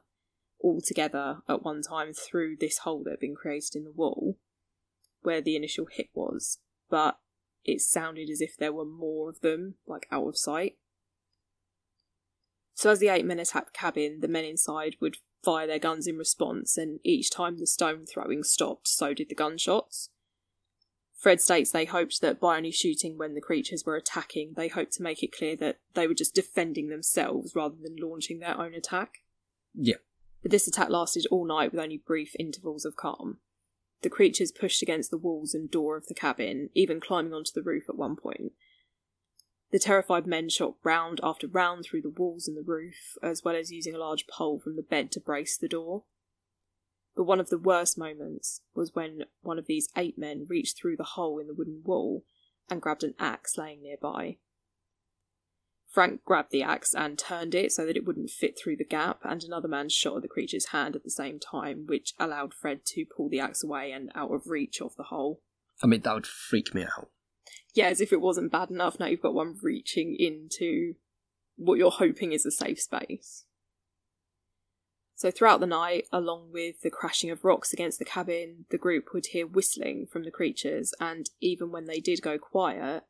all 0.59 0.81
together 0.81 1.37
at 1.47 1.63
one 1.63 1.81
time 1.81 2.13
through 2.13 2.57
this 2.57 2.79
hole 2.79 3.03
that 3.03 3.11
had 3.11 3.19
been 3.19 3.35
created 3.35 3.75
in 3.75 3.85
the 3.85 3.91
wall 3.91 4.37
where 5.21 5.41
the 5.41 5.55
initial 5.55 5.87
hit 5.91 6.09
was, 6.13 6.59
but 6.89 7.19
it 7.65 7.81
sounded 7.81 8.29
as 8.29 8.41
if 8.41 8.55
there 8.57 8.73
were 8.73 8.85
more 8.85 9.29
of 9.29 9.41
them, 9.41 9.75
like 9.85 10.07
out 10.11 10.27
of 10.27 10.37
sight. 10.37 10.77
So 12.73 12.91
as 12.91 12.99
the 12.99 13.09
ape 13.09 13.25
men 13.25 13.39
attacked 13.39 13.73
the 13.73 13.77
cabin, 13.77 14.19
the 14.21 14.27
men 14.27 14.45
inside 14.45 14.95
would 15.01 15.17
fire 15.43 15.67
their 15.67 15.79
guns 15.79 16.07
in 16.07 16.17
response, 16.17 16.77
and 16.77 16.99
each 17.03 17.29
time 17.29 17.57
the 17.57 17.67
stone 17.67 18.05
throwing 18.05 18.43
stopped, 18.43 18.87
so 18.87 19.13
did 19.13 19.29
the 19.29 19.35
gunshots. 19.35 20.09
Fred 21.19 21.41
states 21.41 21.71
they 21.71 21.83
hoped 21.83 22.21
that 22.21 22.39
by 22.39 22.55
only 22.55 22.71
shooting 22.71 23.17
when 23.17 23.33
the 23.33 23.41
creatures 23.41 23.85
were 23.85 23.97
attacking, 23.97 24.53
they 24.55 24.69
hoped 24.69 24.93
to 24.93 25.03
make 25.03 25.21
it 25.21 25.35
clear 25.35 25.53
that 25.57 25.77
they 25.93 26.07
were 26.07 26.13
just 26.13 26.33
defending 26.33 26.87
themselves 26.87 27.53
rather 27.53 27.75
than 27.75 27.97
launching 27.97 28.39
their 28.39 28.57
own 28.57 28.73
attack. 28.73 29.15
Yeah. 29.75 29.97
But 30.41 30.51
this 30.51 30.65
attack 30.65 30.89
lasted 30.89 31.27
all 31.29 31.45
night 31.45 31.73
with 31.73 31.81
only 31.81 31.97
brief 31.97 32.37
intervals 32.39 32.85
of 32.85 32.95
calm. 32.95 33.39
The 34.01 34.09
creatures 34.09 34.53
pushed 34.53 34.81
against 34.81 35.11
the 35.11 35.17
walls 35.17 35.53
and 35.53 35.69
door 35.69 35.97
of 35.97 36.07
the 36.07 36.13
cabin, 36.13 36.69
even 36.73 37.01
climbing 37.01 37.33
onto 37.33 37.51
the 37.53 37.63
roof 37.63 37.89
at 37.89 37.97
one 37.97 38.15
point. 38.15 38.53
The 39.71 39.79
terrified 39.79 40.25
men 40.25 40.47
shot 40.47 40.75
round 40.85 41.19
after 41.21 41.47
round 41.47 41.83
through 41.83 42.03
the 42.03 42.09
walls 42.09 42.47
and 42.47 42.55
the 42.55 42.63
roof, 42.63 43.17
as 43.21 43.43
well 43.43 43.57
as 43.57 43.73
using 43.73 43.93
a 43.93 43.99
large 43.99 44.25
pole 44.25 44.57
from 44.57 44.77
the 44.77 44.81
bed 44.81 45.11
to 45.11 45.19
brace 45.19 45.57
the 45.57 45.67
door. 45.67 46.05
But 47.19 47.25
one 47.25 47.41
of 47.41 47.49
the 47.49 47.57
worst 47.57 47.97
moments 47.97 48.61
was 48.73 48.95
when 48.95 49.25
one 49.41 49.59
of 49.59 49.65
these 49.67 49.89
ape 49.97 50.17
men 50.17 50.45
reached 50.47 50.77
through 50.77 50.95
the 50.95 51.03
hole 51.03 51.37
in 51.37 51.47
the 51.47 51.53
wooden 51.53 51.81
wall 51.83 52.23
and 52.69 52.81
grabbed 52.81 53.03
an 53.03 53.13
axe 53.19 53.57
laying 53.57 53.81
nearby. 53.81 54.37
Frank 55.85 56.23
grabbed 56.23 56.53
the 56.53 56.63
axe 56.63 56.93
and 56.93 57.19
turned 57.19 57.53
it 57.53 57.73
so 57.73 57.85
that 57.85 57.97
it 57.97 58.05
wouldn't 58.05 58.29
fit 58.29 58.57
through 58.57 58.77
the 58.77 58.85
gap, 58.85 59.19
and 59.23 59.43
another 59.43 59.67
man 59.67 59.89
shot 59.89 60.15
at 60.15 60.21
the 60.21 60.29
creature's 60.29 60.67
hand 60.67 60.95
at 60.95 61.03
the 61.03 61.11
same 61.11 61.39
time, 61.39 61.85
which 61.87 62.13
allowed 62.17 62.53
Fred 62.53 62.85
to 62.85 63.03
pull 63.03 63.27
the 63.27 63.41
axe 63.41 63.65
away 63.65 63.91
and 63.91 64.13
out 64.15 64.31
of 64.31 64.47
reach 64.47 64.81
of 64.81 64.95
the 64.95 65.03
hole. 65.03 65.41
I 65.83 65.87
mean, 65.87 65.99
that 66.03 66.13
would 66.13 66.25
freak 66.25 66.73
me 66.73 66.83
out. 66.83 67.09
Yeah, 67.73 67.87
as 67.87 67.99
if 67.99 68.13
it 68.13 68.21
wasn't 68.21 68.49
bad 68.49 68.69
enough, 68.69 68.97
now 68.97 69.07
you've 69.07 69.21
got 69.21 69.33
one 69.33 69.57
reaching 69.61 70.15
into 70.17 70.93
what 71.57 71.79
you're 71.79 71.91
hoping 71.91 72.31
is 72.31 72.45
a 72.45 72.51
safe 72.51 72.79
space. 72.79 73.43
So, 75.19 75.31
throughout 75.31 75.59
the 75.59 75.67
night, 75.67 76.07
along 76.13 76.53
with 76.53 76.79
the 76.79 76.89
crashing 76.89 77.29
of 77.29 77.43
rocks 77.43 77.73
against 77.73 77.99
the 77.99 78.05
cabin, 78.05 78.63
the 78.69 78.77
group 78.77 79.09
would 79.13 79.25
hear 79.25 79.45
whistling 79.45 80.07
from 80.09 80.23
the 80.23 80.31
creatures, 80.31 80.93
and 80.97 81.29
even 81.41 81.73
when 81.73 81.87
they 81.87 81.99
did 81.99 82.21
go 82.21 82.37
quiet, 82.37 83.03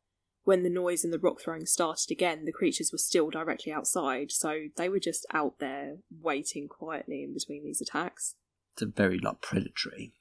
when 0.44 0.63
the 0.63 0.72
noise 0.72 1.04
and 1.04 1.13
the 1.13 1.20
rock 1.20 1.39
throwing 1.39 1.68
started 1.68 2.10
again, 2.10 2.46
the 2.46 2.51
creatures 2.51 2.92
were 2.92 2.98
still 2.98 3.30
directly 3.30 3.72
outside, 3.72 4.32
so 4.32 4.70
they 4.75 4.89
were 4.89 5.00
just 5.00 5.28
out 5.36 5.60
there 5.60 5.98
waiting 6.20 6.68
quietly 6.68 7.22
in 7.22 7.36
between 7.36 7.63
these 7.63 7.80
attacks. 7.80 8.34
It's 8.74 8.82
a 8.82 8.88
very 8.88 9.20
like 9.20 9.42
predatory. 9.42 10.13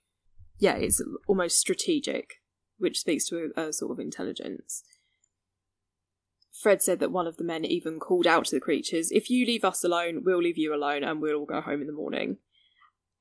Yeah, 0.58 0.76
it's 0.76 1.00
almost 1.26 1.56
strategic, 1.56 2.42
which 2.76 3.00
speaks 3.00 3.26
to 3.28 3.50
a, 3.56 3.68
a 3.68 3.72
sort 3.72 3.92
of 3.92 3.98
intelligence. 3.98 4.84
Fred 6.60 6.82
said 6.82 6.98
that 6.98 7.12
one 7.12 7.26
of 7.26 7.36
the 7.36 7.44
men 7.44 7.64
even 7.64 8.00
called 8.00 8.26
out 8.26 8.46
to 8.46 8.56
the 8.56 8.60
creatures, 8.60 9.12
If 9.12 9.30
you 9.30 9.46
leave 9.46 9.64
us 9.64 9.84
alone, 9.84 10.22
we'll 10.24 10.42
leave 10.42 10.58
you 10.58 10.74
alone 10.74 11.04
and 11.04 11.22
we'll 11.22 11.36
all 11.36 11.46
go 11.46 11.60
home 11.60 11.80
in 11.80 11.86
the 11.86 11.92
morning. 11.92 12.38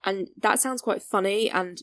And 0.04 0.30
that 0.42 0.60
sounds 0.60 0.82
quite 0.82 1.04
funny 1.04 1.50
and 1.50 1.82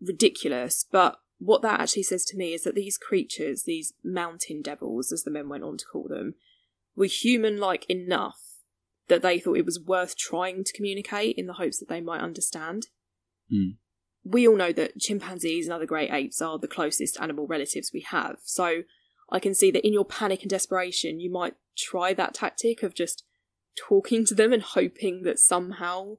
ridiculous, 0.00 0.86
but 0.90 1.18
what 1.38 1.62
that 1.62 1.80
actually 1.80 2.04
says 2.04 2.24
to 2.26 2.36
me 2.36 2.54
is 2.54 2.64
that 2.64 2.74
these 2.74 2.96
creatures, 2.96 3.64
these 3.64 3.92
mountain 4.02 4.62
devils, 4.62 5.12
as 5.12 5.24
the 5.24 5.30
men 5.30 5.48
went 5.48 5.64
on 5.64 5.76
to 5.76 5.84
call 5.84 6.08
them, 6.08 6.34
were 6.96 7.06
human 7.06 7.58
like 7.58 7.84
enough 7.90 8.40
that 9.08 9.20
they 9.20 9.38
thought 9.38 9.58
it 9.58 9.66
was 9.66 9.80
worth 9.80 10.16
trying 10.16 10.64
to 10.64 10.72
communicate 10.72 11.36
in 11.36 11.46
the 11.46 11.54
hopes 11.54 11.78
that 11.80 11.88
they 11.88 12.00
might 12.00 12.22
understand. 12.22 12.86
Mm. 13.52 13.76
We 14.24 14.48
all 14.48 14.56
know 14.56 14.72
that 14.72 14.98
chimpanzees 14.98 15.66
and 15.66 15.74
other 15.74 15.84
great 15.84 16.10
apes 16.10 16.40
are 16.40 16.58
the 16.58 16.66
closest 16.66 17.20
animal 17.20 17.46
relatives 17.46 17.90
we 17.92 18.06
have, 18.08 18.38
so 18.42 18.84
I 19.30 19.38
can 19.38 19.54
see 19.54 19.70
that 19.70 19.86
in 19.86 19.92
your 19.92 20.04
panic 20.04 20.42
and 20.42 20.50
desperation, 20.50 21.20
you 21.20 21.30
might 21.30 21.54
try 21.76 22.14
that 22.14 22.34
tactic 22.34 22.82
of 22.82 22.94
just 22.94 23.24
talking 23.76 24.24
to 24.26 24.34
them 24.34 24.52
and 24.52 24.62
hoping 24.62 25.22
that 25.22 25.38
somehow 25.38 26.16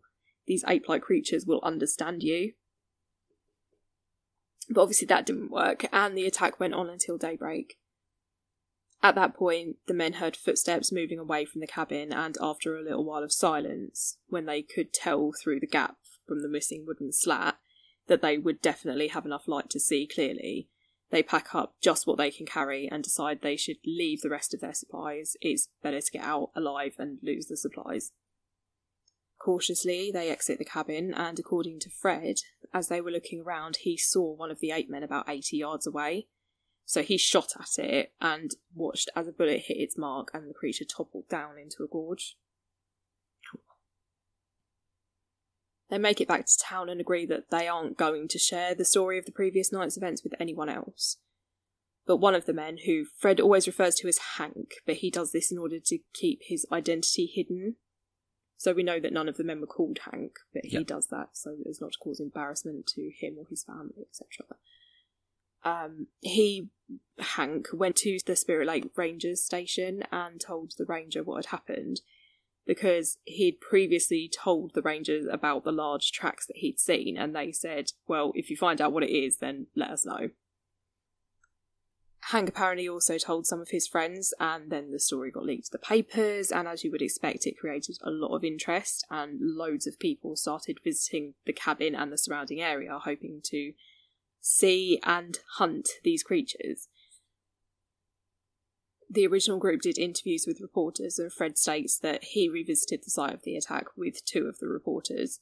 these 0.47 0.63
ape 0.67 0.89
like 0.89 1.01
creatures 1.01 1.45
will 1.45 1.59
understand 1.63 2.24
you. 2.24 2.53
But 4.69 4.81
obviously, 4.81 5.07
that 5.07 5.25
didn't 5.25 5.51
work, 5.51 5.85
and 5.91 6.17
the 6.17 6.25
attack 6.25 6.59
went 6.59 6.74
on 6.74 6.89
until 6.89 7.17
daybreak. 7.17 7.77
At 9.03 9.15
that 9.15 9.35
point, 9.35 9.77
the 9.85 9.93
men 9.93 10.13
heard 10.13 10.35
footsteps 10.35 10.91
moving 10.91 11.19
away 11.19 11.45
from 11.45 11.62
the 11.62 11.67
cabin, 11.67 12.12
and 12.12 12.35
after 12.41 12.75
a 12.75 12.81
little 12.81 13.05
while 13.05 13.24
of 13.24 13.31
silence, 13.31 14.17
when 14.27 14.45
they 14.45 14.63
could 14.63 14.93
tell 14.93 15.31
through 15.31 15.59
the 15.59 15.67
gap 15.67 15.97
from 16.27 16.41
the 16.41 16.50
missing 16.50 16.85
wooden 16.88 17.13
slat 17.13 17.57
that 18.07 18.21
they 18.21 18.38
would 18.38 18.62
definitely 18.62 19.09
have 19.09 19.25
enough 19.25 19.47
light 19.47 19.69
to 19.69 19.79
see 19.79 20.07
clearly, 20.07 20.69
they 21.12 21.24
pack 21.24 21.53
up 21.53 21.75
just 21.81 22.07
what 22.07 22.17
they 22.17 22.31
can 22.31 22.45
carry 22.45 22.88
and 22.88 23.03
decide 23.03 23.41
they 23.41 23.55
should 23.55 23.77
leave 23.85 24.21
the 24.21 24.29
rest 24.29 24.53
of 24.53 24.62
their 24.62 24.74
supplies. 24.74 25.38
It's 25.41 25.69
better 25.83 26.01
to 26.01 26.12
get 26.12 26.24
out 26.24 26.51
alive 26.55 26.95
and 26.97 27.19
lose 27.21 27.45
the 27.47 27.57
supplies. 27.57 28.12
Cautiously, 29.38 30.12
they 30.12 30.29
exit 30.29 30.57
the 30.57 30.65
cabin, 30.65 31.13
and 31.13 31.38
according 31.38 31.79
to 31.81 31.89
Fred, 31.89 32.38
as 32.74 32.88
they 32.88 33.00
were 33.00 33.12
looking 33.12 33.41
around, 33.41 33.77
he 33.81 33.95
saw 33.95 34.33
one 34.33 34.50
of 34.50 34.59
the 34.59 34.71
ape 34.71 34.89
men 34.89 35.03
about 35.03 35.29
80 35.29 35.57
yards 35.57 35.85
away. 35.85 36.27
So 36.85 37.01
he 37.01 37.17
shot 37.17 37.53
at 37.59 37.83
it 37.83 38.13
and 38.21 38.51
watched 38.74 39.09
as 39.15 39.27
a 39.27 39.31
bullet 39.31 39.63
hit 39.65 39.77
its 39.77 39.97
mark 39.97 40.29
and 40.33 40.50
the 40.50 40.53
creature 40.53 40.85
toppled 40.85 41.27
down 41.27 41.57
into 41.57 41.83
a 41.83 41.88
gorge. 41.88 42.38
They 45.89 45.98
make 45.98 46.20
it 46.20 46.27
back 46.27 46.46
to 46.46 46.58
town 46.58 46.89
and 46.89 47.00
agree 47.00 47.25
that 47.27 47.51
they 47.51 47.68
aren't 47.68 47.98
going 47.98 48.27
to 48.30 48.39
share 48.39 48.74
the 48.74 48.86
story 48.86 49.20
of 49.20 49.25
the 49.25 49.32
previous 49.32 49.72
night's 49.72 49.98
events 49.98 50.24
with 50.24 50.34
anyone 50.39 50.70
else. 50.70 51.18
But 52.08 52.18
one 52.18 52.36
of 52.36 52.46
the 52.46 52.54
men, 52.54 52.77
who 52.86 53.06
Fred 53.18 53.39
always 53.39 53.68
refers 53.68 53.96
to 53.96 54.08
as 54.08 54.20
Hank, 54.38 54.75
but 54.86 54.98
he 54.98 55.10
does 55.10 55.32
this 55.32 55.51
in 55.51 55.58
order 55.58 55.80
to 55.80 56.00
keep 56.13 56.42
his 56.44 56.65
identity 56.72 57.25
hidden. 57.25 57.75
So 58.58 58.74
we 58.74 58.84
know 58.84 59.00
that 59.00 59.13
none 59.13 59.27
of 59.27 59.38
the 59.38 59.44
men 59.44 59.60
were 59.60 59.68
called 59.68 60.00
Hank, 60.12 60.34
but 60.54 60.65
he 60.65 60.77
Yep. 60.77 60.88
does 60.88 61.08
that 61.08 61.30
so 61.34 61.58
as 61.68 61.82
not 61.82 61.94
to 61.94 62.00
cause 62.00 62.20
embarrassment 62.20 62.88
to 62.88 63.12
him 63.12 63.38
or 63.38 63.46
his 63.46 63.63
family, 63.63 64.08
etc. 64.10 64.58
Um, 65.63 66.08
he, 66.22 66.70
Hank, 67.18 67.68
went 67.74 67.96
to 67.98 68.20
the 68.25 68.36
Spirit 68.36 68.68
Lake 68.68 68.86
Rangers 68.96 69.44
station 69.44 70.04
and 70.12 70.39
told 70.39 70.74
the 70.77 70.86
ranger 70.86 71.24
what 71.24 71.46
had 71.46 71.51
happened 71.51 72.01
because 72.65 73.17
he'd 73.25 73.62
previously 73.62 74.29
told 74.29 74.74
the 74.74 74.81
rangers 74.81 75.25
about 75.31 75.63
the 75.63 75.72
large 75.72 76.12
tracks 76.12 76.45
that 76.48 76.57
he'd 76.57 76.79
seen, 76.79 77.17
and 77.17 77.36
they 77.36 77.51
said, 77.51 77.91
Well, 78.07 78.31
if 78.36 78.50
you 78.50 78.57
find 78.57 78.81
out 78.81 78.91
what 78.91 79.03
it 79.03 79.12
is, 79.12 79.38
then 79.38 79.67
let 79.75 79.91
us 79.91 80.05
know. 80.05 80.29
Hank 82.29 82.50
apparently 82.50 82.89
also 82.89 83.19
told 83.19 83.45
some 83.45 83.62
of 83.62 83.69
his 83.69 83.88
friends, 83.88 84.34
and 84.39 84.72
then 84.72 84.91
the 84.91 85.00
story 85.00 85.29
got 85.29 85.45
leaked 85.45 85.65
to 85.65 85.72
the 85.74 85.77
papers, 85.77 86.51
and 86.51 86.67
as 86.67 86.84
you 86.84 86.89
would 86.89 87.03
expect, 87.03 87.45
it 87.45 87.60
created 87.60 87.98
a 88.01 88.10
lot 88.10 88.36
of 88.36 88.43
interest, 88.43 89.05
and 89.12 89.39
loads 89.39 89.86
of 89.86 90.00
people 90.00 90.36
started 90.36 90.79
visiting 90.84 91.36
the 91.45 91.53
cabin 91.53 91.93
and 91.93 92.12
the 92.12 92.17
surrounding 92.17 92.62
area, 92.62 92.98
hoping 92.98 93.41
to 93.43 93.74
see 94.41 95.00
and 95.03 95.38
hunt 95.57 95.88
these 96.03 96.24
creatures. 96.24 96.88
The 99.09 99.27
original 99.27 99.59
group 99.59 99.81
did 99.81 99.97
interviews 99.97 100.45
with 100.47 100.62
reporters, 100.62 101.19
and 101.19 101.31
Fred 101.31 101.57
states 101.57 101.97
that 102.00 102.24
he 102.24 102.50
revisited 102.50 103.03
the 103.03 103.12
site 103.12 103.33
of 103.33 103.43
the 103.43 103.55
attack 103.55 103.85
with 103.95 104.25
two 104.25 104.47
of 104.47 104.57
the 104.59 104.67
reporters, 104.67 105.39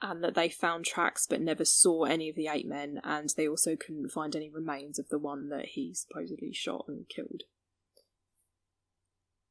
and 0.00 0.24
that 0.24 0.34
they 0.34 0.48
found 0.48 0.84
tracks 0.84 1.26
but 1.26 1.40
never 1.40 1.64
saw 1.64 2.04
any 2.04 2.28
of 2.28 2.36
the 2.36 2.48
ape 2.48 2.66
men, 2.66 3.00
and 3.04 3.30
they 3.36 3.46
also 3.46 3.76
couldn't 3.76 4.10
find 4.10 4.34
any 4.34 4.50
remains 4.50 4.98
of 4.98 5.08
the 5.08 5.18
one 5.18 5.50
that 5.50 5.66
he 5.66 5.94
supposedly 5.94 6.52
shot 6.52 6.86
and 6.88 7.08
killed. 7.08 7.42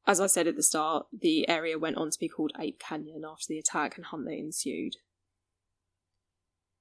As 0.05 0.19
I 0.19 0.27
said 0.27 0.47
at 0.47 0.55
the 0.55 0.63
start, 0.63 1.07
the 1.17 1.47
area 1.47 1.79
went 1.79 1.97
on 1.97 2.09
to 2.09 2.19
be 2.19 2.27
called 2.27 2.51
Ape 2.59 2.79
Canyon 2.79 3.23
after 3.25 3.45
the 3.47 3.59
attack 3.59 3.95
and 3.95 4.05
hunt 4.07 4.25
that 4.25 4.33
ensued. 4.33 4.97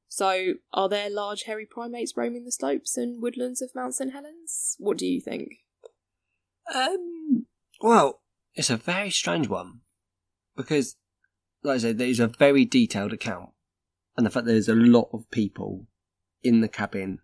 So, 0.08 0.54
are 0.72 0.88
there 0.88 1.08
large 1.08 1.44
hairy 1.44 1.64
primates 1.64 2.16
roaming 2.16 2.44
the 2.44 2.52
slopes 2.52 2.96
and 2.96 3.22
woodlands 3.22 3.62
of 3.62 3.74
Mount 3.74 3.94
St. 3.94 4.12
Helens? 4.12 4.76
What 4.78 4.98
do 4.98 5.06
you 5.06 5.20
think? 5.20 5.60
Um, 6.75 7.47
well, 7.81 8.21
it's 8.54 8.71
a 8.71 8.76
very 8.76 9.11
strange 9.11 9.49
one 9.49 9.81
because, 10.57 10.97
like 11.62 11.76
I 11.76 11.78
said, 11.78 11.99
there's 11.99 12.21
a 12.21 12.28
very 12.28 12.64
detailed 12.64 13.12
account, 13.12 13.50
and 14.16 14.26
the 14.26 14.31
fact 14.31 14.47
that 14.47 14.52
there's 14.52 14.69
a 14.69 14.75
lot 14.75 15.09
of 15.12 15.31
people 15.31 15.87
in 16.42 16.61
the 16.61 16.69
cabin 16.69 17.21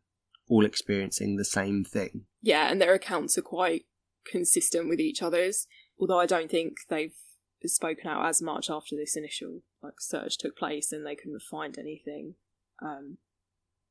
all 0.49 0.65
experiencing 0.65 1.37
the 1.37 1.45
same 1.45 1.85
thing. 1.85 2.25
Yeah, 2.41 2.71
and 2.71 2.81
their 2.81 2.95
accounts 2.95 3.37
are 3.37 3.43
quite 3.43 3.85
consistent 4.27 4.89
with 4.89 5.01
each 5.01 5.23
other's, 5.23 5.67
although 6.01 6.19
I 6.19 6.27
don't 6.27 6.51
think 6.51 6.77
they've 6.89 7.15
spoken 7.65 8.07
out 8.07 8.27
as 8.27 8.41
much 8.41 8.71
after 8.71 8.97
this 8.97 9.17
initial 9.17 9.63
like 9.83 10.01
search 10.01 10.39
took 10.39 10.57
place 10.57 10.93
and 10.93 11.05
they 11.05 11.17
couldn't 11.17 11.43
find 11.51 11.77
anything. 11.79 12.35
Um, 12.83 13.19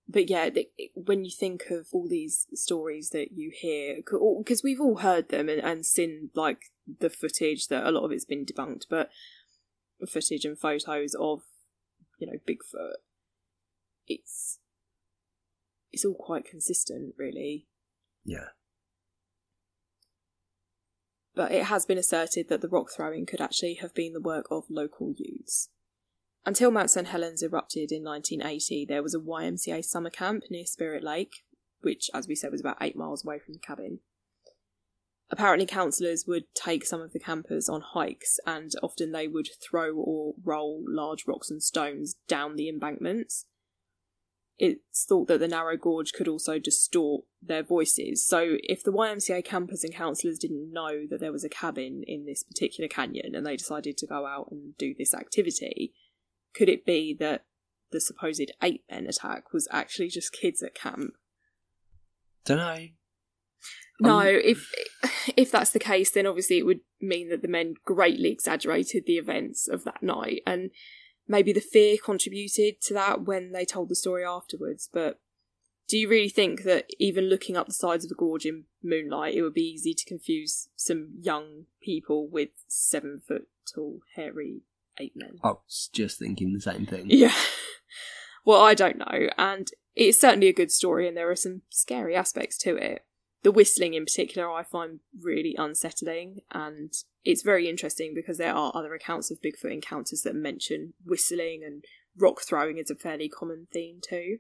but 0.07 0.29
yeah, 0.29 0.49
when 0.93 1.25
you 1.25 1.31
think 1.31 1.69
of 1.69 1.87
all 1.91 2.07
these 2.07 2.47
stories 2.53 3.09
that 3.09 3.33
you 3.33 3.51
hear, 3.53 3.97
because 3.97 4.63
we've 4.63 4.81
all 4.81 4.97
heard 4.97 5.29
them 5.29 5.49
and, 5.49 5.61
and 5.61 5.85
seen 5.85 6.29
like 6.33 6.71
the 6.99 7.09
footage 7.09 7.67
that 7.67 7.85
a 7.85 7.91
lot 7.91 8.05
of 8.05 8.11
it's 8.11 8.25
been 8.25 8.45
debunked, 8.45 8.85
but 8.89 9.09
footage 10.07 10.45
and 10.45 10.57
photos 10.57 11.13
of 11.19 11.41
you 12.19 12.27
know 12.27 12.39
Bigfoot, 12.47 12.95
it's 14.07 14.59
it's 15.91 16.05
all 16.05 16.15
quite 16.15 16.45
consistent, 16.45 17.15
really. 17.17 17.67
Yeah. 18.23 18.49
but 21.37 21.51
it 21.51 21.65
has 21.65 21.85
been 21.85 21.99
asserted 21.99 22.49
that 22.49 22.61
the 22.61 22.67
rock 22.67 22.89
throwing 22.91 23.25
could 23.25 23.39
actually 23.39 23.75
have 23.75 23.93
been 23.93 24.13
the 24.13 24.19
work 24.19 24.47
of 24.49 24.63
local 24.69 25.13
youths. 25.15 25.69
Until 26.46 26.72
Mount 26.72 26.89
St. 26.89 27.08
Helens 27.08 27.44
erupted 27.44 27.91
in 27.91 28.03
1980, 28.03 28.86
there 28.86 29.03
was 29.03 29.13
a 29.13 29.20
YMCA 29.20 29.84
summer 29.84 30.10
camp 30.10 30.44
near 30.50 30.65
Spirit 30.65 31.03
Lake, 31.03 31.44
which, 31.82 32.10
as 32.13 32.27
we 32.27 32.36
said, 32.36 32.51
was 32.51 32.62
about 32.62 32.77
eight 32.82 32.96
miles 32.96 33.25
away 33.25 33.39
from 33.39 33.53
the 33.53 33.60
cabin. 33.60 34.00
Apparently, 35.29 35.65
counsellors 35.65 36.25
would 36.25 36.46
take 36.56 36.86
some 36.86 37.01
of 37.01 37.12
the 37.12 37.20
campers 37.20 37.67
on 37.67 37.82
hikes, 37.82 38.39
and 38.46 38.72
often 38.82 39.12
they 39.12 39.27
would 39.27 39.50
throw 39.62 39.94
or 39.94 40.36
roll 40.44 40.84
large 40.88 41.25
rocks 41.27 41.50
and 41.50 41.62
stones 41.62 42.15
down 42.27 42.56
the 42.56 42.70
embankments. 42.70 43.46
It's 44.58 45.06
thought 45.06 45.27
that 45.27 45.39
the 45.39 45.48
narrow 45.48 45.77
gorge 45.77 46.13
could 46.13 46.27
also 46.27 46.58
distort 46.58 47.25
their 47.41 47.62
voices. 47.62 48.25
So, 48.25 48.58
if 48.63 48.84
the 48.84 48.91
YMCA 48.91 49.44
campers 49.44 49.84
and 49.84 49.94
counsellors 49.94 50.39
didn't 50.39 50.72
know 50.72 51.06
that 51.10 51.20
there 51.20 51.34
was 51.34 51.44
a 51.44 51.50
cabin 51.50 52.03
in 52.08 52.25
this 52.25 52.41
particular 52.44 52.88
canyon 52.88 53.36
and 53.36 53.46
they 53.46 53.58
decided 53.58 53.98
to 53.98 54.08
go 54.08 54.25
out 54.25 54.48
and 54.50 54.75
do 54.77 54.96
this 54.98 55.13
activity, 55.13 55.94
could 56.57 56.69
it 56.69 56.85
be 56.85 57.15
that 57.19 57.45
the 57.91 58.01
supposed 58.01 58.51
ape 58.61 58.83
men 58.89 59.05
attack 59.07 59.53
was 59.53 59.67
actually 59.71 60.09
just 60.09 60.33
kids 60.33 60.63
at 60.63 60.75
camp? 60.75 61.13
Don't 62.45 62.57
know. 62.57 62.87
No, 63.99 64.19
Um, 64.19 64.27
if 64.27 64.71
if 65.35 65.51
that's 65.51 65.71
the 65.71 65.79
case, 65.79 66.11
then 66.11 66.27
obviously 66.27 66.57
it 66.57 66.65
would 66.65 66.81
mean 67.01 67.29
that 67.29 67.41
the 67.41 67.47
men 67.47 67.75
greatly 67.85 68.31
exaggerated 68.31 69.03
the 69.05 69.17
events 69.17 69.67
of 69.67 69.83
that 69.83 70.03
night, 70.03 70.41
and 70.45 70.71
maybe 71.27 71.53
the 71.53 71.61
fear 71.61 71.97
contributed 72.03 72.81
to 72.81 72.93
that 72.93 73.25
when 73.25 73.51
they 73.51 73.65
told 73.65 73.89
the 73.89 73.95
story 73.95 74.23
afterwards. 74.23 74.89
But 74.91 75.19
do 75.87 75.97
you 75.97 76.09
really 76.09 76.29
think 76.29 76.63
that 76.63 76.85
even 76.99 77.25
looking 77.29 77.55
up 77.55 77.67
the 77.67 77.73
sides 77.73 78.05
of 78.05 78.09
the 78.09 78.15
gorge 78.15 78.45
in 78.45 78.65
moonlight, 78.83 79.35
it 79.35 79.41
would 79.41 79.53
be 79.53 79.61
easy 79.73 79.93
to 79.93 80.05
confuse 80.05 80.69
some 80.75 81.13
young 81.19 81.65
people 81.81 82.27
with 82.27 82.49
seven 82.67 83.21
foot 83.25 83.47
tall, 83.73 84.01
hairy 84.15 84.61
ape 85.00 85.13
men? 85.16 85.38
I 85.44 85.50
was 85.50 85.89
just 85.94 86.20
thinking 86.20 86.54
the 86.54 86.62
same 86.62 86.86
thing. 86.86 87.06
Yeah. 87.10 87.34
Well, 88.46 88.62
I 88.62 88.75
don't 88.75 88.98
know, 88.98 89.27
and 89.38 89.68
it's 89.94 90.22
certainly 90.22 90.48
a 90.48 90.54
good 90.54 90.72
story, 90.72 91.06
and 91.06 91.18
there 91.18 91.30
are 91.30 91.36
some 91.36 91.63
scary 91.70 92.16
aspects 92.16 92.58
to 92.60 92.77
it. 92.77 93.04
The 93.44 93.51
whistling 93.51 93.94
in 93.94 94.06
particular 94.06 94.50
I 94.51 94.63
find 94.63 95.00
really 95.22 95.56
unsettling 95.58 96.39
and 96.51 96.94
it's 97.24 97.44
very 97.44 97.70
interesting 97.70 98.13
because 98.16 98.38
there 98.38 98.54
are 98.54 98.72
other 98.74 98.94
accounts 98.94 99.32
of 99.32 99.42
Bigfoot 99.42 99.72
encounters 99.72 100.22
that 100.24 100.36
mention 100.36 100.94
whistling 101.06 101.62
and 101.66 101.84
rock 102.18 102.42
throwing 102.42 102.77
is 102.77 102.89
a 102.89 102.96
fairly 102.96 103.30
common 103.30 103.68
theme 103.72 104.00
too. 104.01 104.39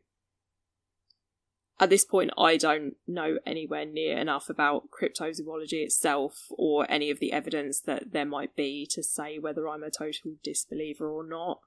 At 1.79 1.89
this 1.91 2.03
point, 2.03 2.31
I 2.37 2.57
don't 2.57 2.95
know 3.07 3.37
anywhere 3.45 3.85
near 3.85 4.17
enough 4.17 4.49
about 4.49 4.89
cryptozoology 4.89 5.83
itself 5.83 6.47
or 6.49 6.89
any 6.89 7.11
of 7.11 7.19
the 7.19 7.31
evidence 7.31 7.79
that 7.81 8.11
there 8.13 8.25
might 8.25 8.55
be 8.55 8.87
to 8.91 9.03
say 9.03 9.37
whether 9.37 9.67
I'm 9.69 9.83
a 9.83 9.91
total 9.91 10.33
disbeliever 10.43 11.07
or 11.07 11.23
not. 11.23 11.59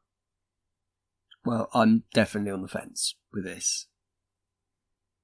Well, 1.44 1.68
I'm 1.72 2.02
definitely 2.12 2.50
on 2.50 2.62
the 2.62 2.68
fence 2.68 3.14
with 3.32 3.44
this. 3.44 3.86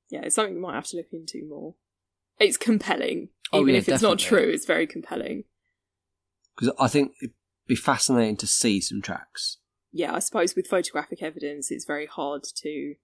Yeah, 0.09 0.21
it's 0.23 0.37
something 0.37 0.55
we 0.55 0.61
might 0.61 0.75
have 0.77 0.87
to 0.87 0.97
look 0.97 1.13
into 1.13 1.45
more. 1.49 1.75
It's 2.39 2.57
compelling. 2.57 3.31
Oh, 3.53 3.63
Even 3.63 3.75
yeah, 3.75 3.81
if 3.81 3.89
it's 3.89 4.03
not 4.03 4.21
true, 4.21 4.39
it's 4.39 4.67
very 4.67 4.87
compelling. 4.87 5.45
Because 6.57 6.75
I 6.79 6.87
think 6.87 7.13
it'd 7.21 7.35
be 7.67 7.75
fascinating 7.75 8.37
to 8.39 8.47
see 8.47 8.81
some 8.81 9.03
tracks. 9.03 9.59
yeah, 9.93 10.15
I 10.15 10.21
suppose 10.21 10.55
with 10.55 10.69
photographic 10.69 11.23
evidence, 11.23 11.71
it's 11.73 11.85
very 11.85 12.07
hard 12.07 12.45
to 12.59 12.95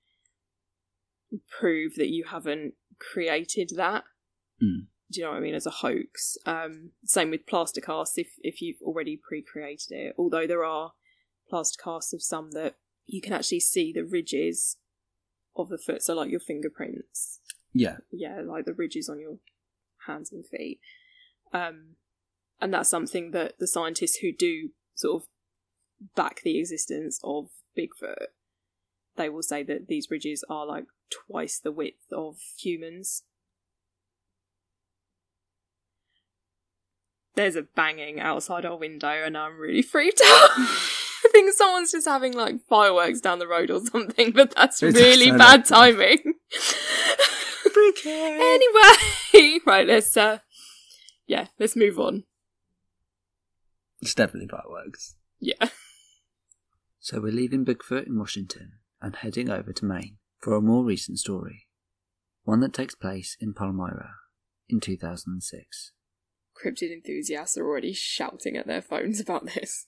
prove 1.49 1.95
that 1.97 2.09
you 2.09 2.25
haven't 2.25 2.75
created 2.99 3.73
that. 3.77 4.05
Mm. 4.63 4.87
Do 5.11 5.21
you 5.21 5.25
know 5.25 5.33
what 5.33 5.39
I 5.39 5.41
mean? 5.41 5.55
As 5.55 5.67
a 5.67 5.71
hoax. 5.71 6.37
Um, 6.47 6.91
same 7.05 7.31
with 7.31 7.47
plaster 7.47 7.81
casts. 7.81 8.17
If 8.17 8.29
if 8.43 8.63
you've 8.63 8.81
already 8.83 9.21
pre-created 9.23 9.91
it, 9.91 10.15
although 10.19 10.47
there 10.47 10.65
are 10.65 10.93
plaster 11.49 11.81
casts 11.83 12.13
of 12.13 12.23
some 12.23 12.53
that 12.53 12.77
you 13.07 13.21
can 13.21 13.33
actually 13.33 13.61
see 13.61 13.93
the 13.93 14.05
ridges 14.05 14.79
of 15.57 15.69
the 15.69 15.79
foot, 15.79 16.03
so 16.03 16.15
like 16.15 16.31
your 16.31 16.41
fingerprints. 16.41 17.41
Yeah. 17.75 17.97
Yeah, 18.11 18.41
like 18.45 18.65
the 18.65 18.75
ridges 18.75 19.09
on 19.09 19.19
your 19.19 19.39
hands 20.07 20.33
and 20.33 20.47
feet. 20.47 20.81
Um, 21.53 21.97
and 22.61 22.73
that's 22.73 22.89
something 22.89 23.33
that 23.33 23.59
the 23.59 23.67
scientists 23.67 24.17
who 24.17 24.33
do 24.33 24.71
sort 24.95 25.23
of 25.23 25.29
back 26.15 26.41
the 26.43 26.59
existence 26.59 27.19
of 27.23 27.49
Bigfoot, 27.77 28.27
they 29.17 29.29
will 29.29 29.43
say 29.43 29.63
that 29.63 29.89
these 29.89 30.09
ridges 30.11 30.45
are 30.49 30.67
like 30.67 30.85
twice 31.27 31.59
the 31.59 31.73
width 31.73 32.13
of 32.13 32.39
humans. 32.59 33.23
There's 37.35 37.57
a 37.57 37.63
banging 37.63 38.21
outside 38.21 38.67
our 38.67 38.77
window, 38.77 39.09
and 39.09 39.37
I'm 39.37 39.59
really 39.59 39.83
freaked 39.83 40.21
out. 40.27 40.51
I 41.25 41.29
think 41.33 41.53
someone's 41.55 41.93
just 41.93 42.07
having 42.07 42.33
like 42.35 42.57
fireworks 42.69 43.21
down 43.21 43.39
the 43.39 43.47
road 43.47 43.71
or 43.71 43.81
something, 43.81 44.33
but 44.33 44.55
that's 44.55 44.83
It's 44.83 44.97
really 44.97 45.31
so 45.31 45.39
bad 45.39 45.65
timing. 45.65 46.19
anyway, 48.05 49.61
right, 49.67 49.87
let's 49.87 50.17
uh, 50.17 50.39
yeah, 51.27 51.47
let's 51.59 51.77
move 51.77 51.99
on. 51.99 52.25
It's 54.01 54.15
definitely 54.15 54.49
fireworks. 54.49 55.15
Yeah. 55.41 55.69
So 56.99 57.21
we're 57.21 57.33
leaving 57.33 57.65
Bigfoot 57.65 58.07
in 58.07 58.19
Washington 58.19 58.73
and 59.01 59.17
heading 59.17 59.49
over 59.49 59.73
to 59.73 59.85
Maine 59.85 60.19
for 60.43 60.55
a 60.55 60.61
more 60.61 60.85
recent 60.85 61.19
story. 61.19 61.69
One 62.45 62.61
that 62.61 62.75
takes 62.75 62.95
place 62.95 63.37
in 63.41 63.55
Palmyra 63.55 64.11
in 64.69 64.81
2006. 64.81 65.93
Cryptid 66.55 66.93
enthusiasts 66.93 67.57
are 67.57 67.67
already 67.67 67.93
shouting 67.93 68.57
at 68.57 68.67
their 68.67 68.83
phones 68.83 69.21
about 69.21 69.47
this. 69.47 69.87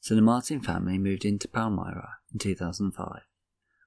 So 0.00 0.14
the 0.14 0.22
Martin 0.22 0.60
family 0.60 0.98
moved 0.98 1.24
into 1.24 1.46
Palmyra 1.46 2.16
in 2.32 2.38
2005 2.38 3.20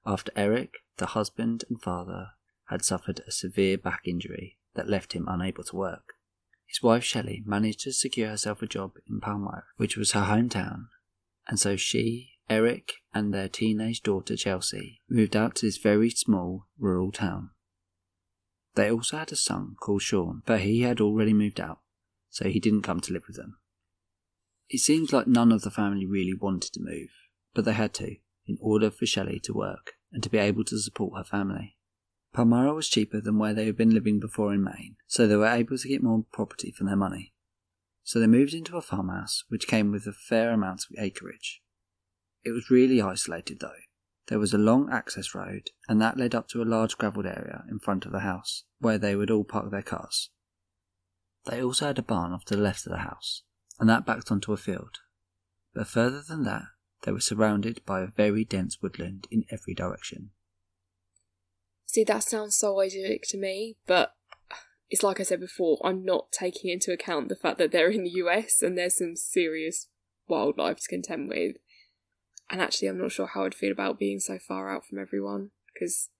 after 0.06 0.30
Eric, 0.36 0.74
the 0.98 1.06
husband 1.06 1.64
and 1.68 1.82
father, 1.82 2.28
had 2.68 2.84
suffered 2.84 3.20
a 3.26 3.32
severe 3.32 3.78
back 3.78 4.02
injury 4.06 4.58
that 4.74 4.88
left 4.88 5.12
him 5.12 5.26
unable 5.28 5.64
to 5.64 5.76
work. 5.76 6.14
His 6.66 6.82
wife 6.82 7.04
Shelley 7.04 7.42
managed 7.46 7.80
to 7.80 7.92
secure 7.92 8.28
herself 8.28 8.62
a 8.62 8.66
job 8.66 8.92
in 9.08 9.20
Palmyra, 9.20 9.64
which 9.76 9.96
was 9.96 10.12
her 10.12 10.22
hometown, 10.24 10.86
and 11.46 11.58
so 11.58 11.76
she, 11.76 12.33
Eric, 12.50 12.94
and 13.14 13.32
their 13.32 13.48
teenage 13.48 14.02
daughter 14.02 14.36
Chelsea 14.36 15.00
moved 15.08 15.34
out 15.34 15.54
to 15.56 15.66
this 15.66 15.78
very 15.78 16.10
small 16.10 16.66
rural 16.78 17.10
town. 17.10 17.50
They 18.74 18.90
also 18.90 19.18
had 19.18 19.32
a 19.32 19.36
son 19.36 19.76
called 19.80 20.02
Sean, 20.02 20.42
but 20.44 20.60
he 20.60 20.82
had 20.82 21.00
already 21.00 21.32
moved 21.32 21.60
out, 21.60 21.78
so 22.28 22.48
he 22.48 22.60
didn't 22.60 22.82
come 22.82 23.00
to 23.00 23.12
live 23.12 23.24
with 23.26 23.36
them. 23.36 23.58
It 24.68 24.80
seems 24.80 25.12
like 25.12 25.26
none 25.26 25.52
of 25.52 25.62
the 25.62 25.70
family 25.70 26.06
really 26.06 26.34
wanted 26.34 26.72
to 26.72 26.82
move, 26.82 27.10
but 27.54 27.64
they 27.64 27.72
had 27.72 27.94
to, 27.94 28.16
in 28.46 28.58
order 28.60 28.90
for 28.90 29.06
Shelley 29.06 29.40
to 29.44 29.54
work 29.54 29.92
and 30.12 30.22
to 30.22 30.30
be 30.30 30.38
able 30.38 30.64
to 30.64 30.78
support 30.78 31.16
her 31.16 31.24
family. 31.24 31.76
Palmyra 32.32 32.74
was 32.74 32.88
cheaper 32.88 33.20
than 33.20 33.38
where 33.38 33.54
they 33.54 33.66
had 33.66 33.76
been 33.76 33.94
living 33.94 34.18
before 34.18 34.52
in 34.52 34.64
Maine, 34.64 34.96
so 35.06 35.26
they 35.26 35.36
were 35.36 35.46
able 35.46 35.78
to 35.78 35.88
get 35.88 36.02
more 36.02 36.24
property 36.32 36.72
for 36.72 36.84
their 36.84 36.96
money. 36.96 37.32
So 38.02 38.18
they 38.18 38.26
moved 38.26 38.52
into 38.52 38.76
a 38.76 38.82
farmhouse 38.82 39.44
which 39.48 39.68
came 39.68 39.92
with 39.92 40.06
a 40.06 40.12
fair 40.12 40.50
amount 40.50 40.84
of 40.90 41.02
acreage. 41.02 41.62
It 42.44 42.52
was 42.52 42.70
really 42.70 43.00
isolated 43.00 43.60
though. 43.60 43.72
There 44.26 44.38
was 44.38 44.54
a 44.54 44.58
long 44.58 44.90
access 44.90 45.34
road, 45.34 45.70
and 45.88 46.00
that 46.00 46.16
led 46.16 46.34
up 46.34 46.48
to 46.48 46.62
a 46.62 46.64
large 46.64 46.96
gravelled 46.96 47.26
area 47.26 47.64
in 47.70 47.78
front 47.78 48.06
of 48.06 48.12
the 48.12 48.20
house, 48.20 48.64
where 48.78 48.96
they 48.98 49.14
would 49.14 49.30
all 49.30 49.44
park 49.44 49.70
their 49.70 49.82
cars. 49.82 50.30
They 51.46 51.62
also 51.62 51.86
had 51.86 51.98
a 51.98 52.02
barn 52.02 52.32
off 52.32 52.44
to 52.46 52.56
the 52.56 52.62
left 52.62 52.86
of 52.86 52.92
the 52.92 52.98
house, 52.98 53.42
and 53.78 53.88
that 53.88 54.06
backed 54.06 54.30
onto 54.30 54.52
a 54.52 54.56
field. 54.56 54.98
But 55.74 55.88
further 55.88 56.22
than 56.26 56.44
that, 56.44 56.62
they 57.02 57.12
were 57.12 57.20
surrounded 57.20 57.84
by 57.84 58.00
a 58.00 58.06
very 58.06 58.44
dense 58.44 58.80
woodland 58.80 59.26
in 59.30 59.44
every 59.50 59.74
direction. 59.74 60.30
See, 61.84 62.04
that 62.04 62.24
sounds 62.24 62.56
so 62.56 62.80
idyllic 62.80 63.24
to 63.28 63.38
me, 63.38 63.76
but 63.86 64.14
it's 64.88 65.02
like 65.02 65.20
I 65.20 65.22
said 65.22 65.40
before, 65.40 65.78
I'm 65.84 66.04
not 66.04 66.32
taking 66.32 66.70
into 66.70 66.92
account 66.92 67.28
the 67.28 67.36
fact 67.36 67.58
that 67.58 67.72
they're 67.72 67.90
in 67.90 68.04
the 68.04 68.10
US 68.10 68.62
and 68.62 68.76
there's 68.76 68.98
some 68.98 69.16
serious 69.16 69.88
wildlife 70.28 70.78
to 70.78 70.88
contend 70.88 71.28
with. 71.28 71.56
And 72.50 72.60
actually, 72.60 72.88
I'm 72.88 72.98
not 72.98 73.12
sure 73.12 73.26
how 73.26 73.44
I'd 73.44 73.54
feel 73.54 73.72
about 73.72 73.98
being 73.98 74.20
so 74.20 74.38
far 74.38 74.74
out 74.74 74.84
from 74.86 74.98
everyone, 74.98 75.50
because 75.72 76.10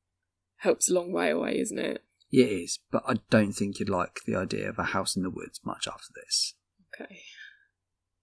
help's 0.58 0.90
a 0.90 0.94
long 0.94 1.12
way 1.12 1.30
away, 1.30 1.58
isn't 1.58 1.78
it? 1.78 2.02
Yeah, 2.30 2.46
it 2.46 2.62
is, 2.64 2.78
but 2.90 3.04
I 3.06 3.14
don't 3.30 3.52
think 3.52 3.78
you'd 3.78 3.88
like 3.88 4.20
the 4.26 4.34
idea 4.34 4.68
of 4.68 4.78
a 4.78 4.84
house 4.84 5.14
in 5.14 5.22
the 5.22 5.30
woods 5.30 5.60
much 5.64 5.86
after 5.86 6.08
this. 6.14 6.54
Okay. 6.94 7.22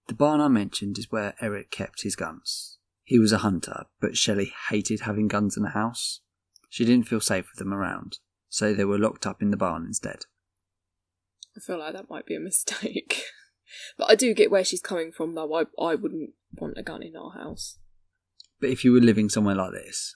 The 0.08 0.14
barn 0.14 0.40
I 0.40 0.48
mentioned 0.48 0.98
is 0.98 1.10
where 1.10 1.34
Eric 1.40 1.70
kept 1.70 2.02
his 2.02 2.16
guns. 2.16 2.78
He 3.04 3.18
was 3.18 3.32
a 3.32 3.38
hunter, 3.38 3.84
but 4.00 4.16
Shelley 4.16 4.52
hated 4.68 5.00
having 5.00 5.28
guns 5.28 5.56
in 5.56 5.62
the 5.62 5.70
house. 5.70 6.20
She 6.68 6.84
didn't 6.84 7.08
feel 7.08 7.20
safe 7.20 7.46
with 7.50 7.58
them 7.58 7.72
around, 7.72 8.18
so 8.48 8.74
they 8.74 8.84
were 8.84 8.98
locked 8.98 9.26
up 9.26 9.40
in 9.42 9.50
the 9.50 9.56
barn 9.56 9.84
instead. 9.84 10.26
I 11.56 11.60
feel 11.60 11.78
like 11.78 11.92
that 11.92 12.10
might 12.10 12.26
be 12.26 12.34
a 12.34 12.40
mistake. 12.40 13.22
but 13.98 14.10
I 14.10 14.14
do 14.14 14.34
get 14.34 14.50
where 14.50 14.64
she's 14.64 14.80
coming 14.80 15.12
from, 15.12 15.34
though. 15.34 15.54
I, 15.54 15.64
I 15.80 15.94
wouldn't 15.94 16.30
want 16.56 16.78
a 16.78 16.82
gun 16.82 17.02
in 17.02 17.16
our 17.16 17.32
house. 17.32 17.78
But 18.62 18.70
if 18.70 18.84
you 18.84 18.92
were 18.92 19.00
living 19.00 19.28
somewhere 19.28 19.56
like 19.56 19.72
this, 19.72 20.14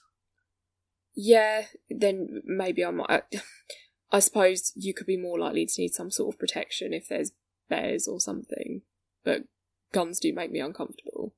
Yeah, 1.13 1.65
then 1.89 2.41
maybe 2.45 2.83
I 2.85 2.91
might. 2.91 3.23
I 4.11 4.19
suppose 4.19 4.71
you 4.73 4.93
could 4.93 5.05
be 5.05 5.17
more 5.17 5.37
likely 5.37 5.65
to 5.65 5.81
need 5.81 5.93
some 5.93 6.09
sort 6.09 6.33
of 6.33 6.39
protection 6.39 6.93
if 6.93 7.09
there's 7.09 7.33
bears 7.69 8.07
or 8.07 8.21
something. 8.21 8.83
But 9.25 9.43
guns 9.91 10.17
do 10.21 10.33
make 10.33 10.49
me 10.49 10.61
uncomfortable. 10.61 11.33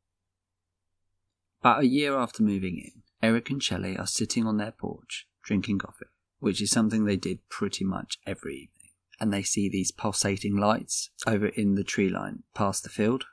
about 1.62 1.82
a 1.82 1.88
year 1.88 2.16
after 2.16 2.44
moving 2.44 2.78
in, 2.78 3.02
Eric 3.24 3.50
and 3.50 3.64
Shelley 3.64 3.98
are 3.98 4.06
sitting 4.06 4.46
on 4.46 4.58
their 4.58 4.72
porch 4.72 5.28
drinking 5.42 5.80
coffee, 5.80 6.06
which 6.38 6.62
is 6.62 6.70
something 6.70 7.06
they 7.06 7.18
did 7.18 7.40
pretty 7.50 7.84
much 7.84 8.20
every 8.28 8.54
evening. 8.54 8.92
And 9.20 9.34
they 9.34 9.42
see 9.42 9.68
these 9.68 9.92
pulsating 9.92 10.56
lights 10.56 11.10
over 11.26 11.48
in 11.48 11.74
the 11.74 11.84
tree 11.84 12.08
line 12.08 12.44
past 12.54 12.84
the 12.84 12.90
field. 12.90 13.26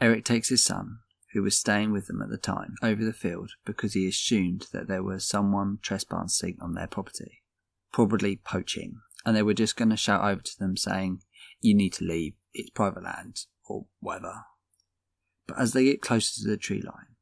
Eric 0.00 0.24
takes 0.24 0.48
his 0.48 0.64
son, 0.64 0.98
who 1.34 1.42
was 1.42 1.58
staying 1.58 1.92
with 1.92 2.06
them 2.06 2.22
at 2.22 2.30
the 2.30 2.38
time, 2.38 2.76
over 2.80 3.04
the 3.04 3.12
field 3.12 3.50
because 3.66 3.92
he 3.92 4.08
assumed 4.08 4.68
that 4.72 4.86
there 4.86 5.02
was 5.02 5.26
someone 5.26 5.78
trespassing 5.82 6.56
on 6.62 6.74
their 6.74 6.86
property, 6.86 7.42
probably 7.92 8.36
poaching, 8.36 9.00
and 9.26 9.36
they 9.36 9.42
were 9.42 9.52
just 9.52 9.76
going 9.76 9.90
to 9.90 9.96
shout 9.96 10.24
over 10.24 10.40
to 10.40 10.58
them 10.58 10.76
saying, 10.76 11.20
You 11.60 11.74
need 11.74 11.92
to 11.94 12.04
leave, 12.04 12.34
it's 12.54 12.70
private 12.70 13.02
land, 13.02 13.40
or 13.68 13.86
whatever. 13.98 14.44
But 15.48 15.58
as 15.58 15.72
they 15.72 15.84
get 15.84 16.00
closer 16.00 16.40
to 16.40 16.48
the 16.48 16.56
tree 16.56 16.80
line, 16.80 17.16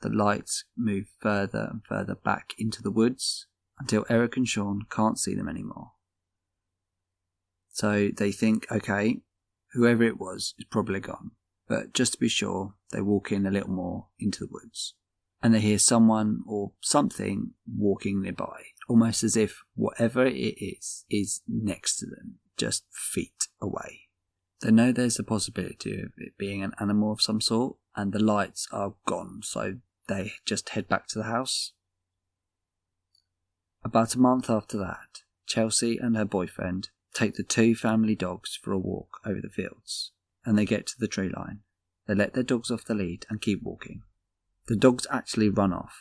the 0.00 0.08
lights 0.08 0.64
move 0.76 1.06
further 1.20 1.68
and 1.70 1.84
further 1.84 2.14
back 2.14 2.54
into 2.58 2.82
the 2.82 2.90
woods 2.90 3.46
until 3.78 4.06
Eric 4.08 4.36
and 4.38 4.48
Sean 4.48 4.86
can't 4.90 5.18
see 5.18 5.34
them 5.34 5.48
anymore. 5.48 5.92
So 7.70 8.08
they 8.16 8.32
think, 8.32 8.66
okay, 8.72 9.20
whoever 9.72 10.04
it 10.04 10.18
was 10.18 10.54
is 10.58 10.64
probably 10.64 11.00
gone. 11.00 11.32
But 11.68 11.92
just 11.92 12.14
to 12.14 12.18
be 12.18 12.28
sure, 12.28 12.74
they 12.90 13.00
walk 13.00 13.30
in 13.30 13.46
a 13.46 13.50
little 13.50 13.70
more 13.70 14.06
into 14.18 14.40
the 14.40 14.50
woods. 14.50 14.94
And 15.42 15.54
they 15.54 15.60
hear 15.60 15.78
someone 15.78 16.40
or 16.46 16.72
something 16.80 17.52
walking 17.66 18.22
nearby, 18.22 18.62
almost 18.88 19.22
as 19.22 19.36
if 19.36 19.62
whatever 19.74 20.26
it 20.26 20.56
is 20.60 21.04
is 21.08 21.42
next 21.46 21.98
to 21.98 22.06
them, 22.06 22.38
just 22.56 22.84
feet 22.90 23.48
away. 23.60 24.08
They 24.60 24.72
know 24.72 24.90
there's 24.90 25.18
a 25.18 25.24
possibility 25.24 26.00
of 26.00 26.10
it 26.16 26.36
being 26.36 26.64
an 26.64 26.72
animal 26.80 27.12
of 27.12 27.22
some 27.22 27.40
sort, 27.40 27.76
and 27.94 28.12
the 28.12 28.22
lights 28.22 28.66
are 28.72 28.94
gone, 29.06 29.40
so 29.44 29.76
they 30.08 30.32
just 30.44 30.70
head 30.70 30.88
back 30.88 31.06
to 31.08 31.18
the 31.18 31.26
house. 31.26 31.72
About 33.84 34.16
a 34.16 34.18
month 34.18 34.50
after 34.50 34.76
that, 34.78 35.22
Chelsea 35.46 35.98
and 35.98 36.16
her 36.16 36.24
boyfriend 36.24 36.90
take 37.14 37.34
the 37.34 37.44
two 37.44 37.76
family 37.76 38.16
dogs 38.16 38.58
for 38.60 38.72
a 38.72 38.78
walk 38.78 39.20
over 39.24 39.40
the 39.40 39.48
fields, 39.48 40.12
and 40.48 40.58
they 40.58 40.64
get 40.64 40.86
to 40.86 40.98
the 40.98 41.06
tree 41.06 41.28
line. 41.28 41.60
They 42.06 42.14
let 42.14 42.32
their 42.32 42.42
dogs 42.42 42.70
off 42.70 42.86
the 42.86 42.94
lead 42.94 43.26
and 43.28 43.38
keep 43.38 43.62
walking. 43.62 44.00
The 44.66 44.76
dogs 44.76 45.06
actually 45.10 45.50
run 45.50 45.74
off, 45.74 45.94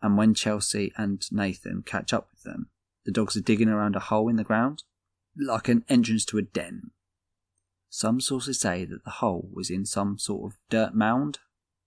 and 0.00 0.16
when 0.16 0.32
Chelsea 0.32 0.90
and 0.96 1.22
Nathan 1.30 1.82
catch 1.84 2.14
up 2.14 2.28
with 2.32 2.42
them, 2.42 2.70
the 3.04 3.12
dogs 3.12 3.36
are 3.36 3.42
digging 3.42 3.68
around 3.68 3.96
a 3.96 4.00
hole 4.00 4.30
in 4.30 4.36
the 4.36 4.42
ground, 4.42 4.84
like 5.36 5.68
an 5.68 5.84
entrance 5.90 6.24
to 6.26 6.38
a 6.38 6.42
den. 6.42 6.92
Some 7.90 8.22
sources 8.22 8.58
say 8.58 8.86
that 8.86 9.04
the 9.04 9.10
hole 9.10 9.50
was 9.52 9.68
in 9.68 9.84
some 9.84 10.18
sort 10.18 10.50
of 10.50 10.58
dirt 10.70 10.94
mound, 10.94 11.40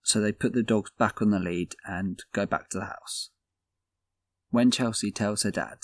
so 0.04 0.22
they 0.22 0.32
put 0.32 0.54
the 0.54 0.62
dogs 0.62 0.92
back 1.00 1.20
on 1.20 1.32
the 1.32 1.40
lead 1.40 1.76
and 1.84 2.22
go 2.32 2.46
back 2.46 2.70
to 2.70 2.78
the 2.78 2.86
house. 2.86 3.32
When 4.52 4.70
Chelsea 4.70 5.12
tells 5.12 5.42
her 5.42 5.52
dad, 5.52 5.80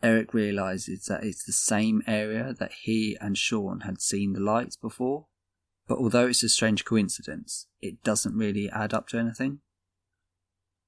Eric 0.00 0.32
realizes 0.32 1.06
that 1.06 1.24
it's 1.24 1.44
the 1.44 1.52
same 1.52 2.02
area 2.06 2.54
that 2.56 2.70
he 2.82 3.16
and 3.20 3.36
Sean 3.36 3.80
had 3.80 4.00
seen 4.00 4.32
the 4.32 4.40
lights 4.40 4.76
before, 4.76 5.26
but 5.86 5.98
although 5.98 6.26
it's 6.26 6.42
a 6.42 6.48
strange 6.48 6.84
coincidence, 6.84 7.66
it 7.80 8.02
doesn't 8.02 8.36
really 8.36 8.68
add 8.70 8.92
up 8.92 9.08
to 9.08 9.18
anything. 9.18 9.60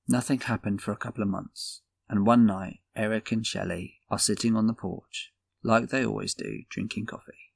Nothing 0.09 0.41
happened 0.41 0.83
for 0.83 0.93
a 0.93 0.97
couple 0.97 1.23
of 1.23 1.29
months, 1.29 1.83
and 2.09 2.27
one 2.27 2.47
night 2.47 2.81
Eric 2.97 3.31
and 3.31 3.47
Shelley 3.47 4.01
are 4.11 4.19
sitting 4.19 4.57
on 4.57 4.67
the 4.67 4.73
porch, 4.73 5.33
like 5.63 5.91
they 5.91 6.05
always 6.05 6.35
do, 6.35 6.63
drinking 6.71 7.07
coffee. 7.07 7.53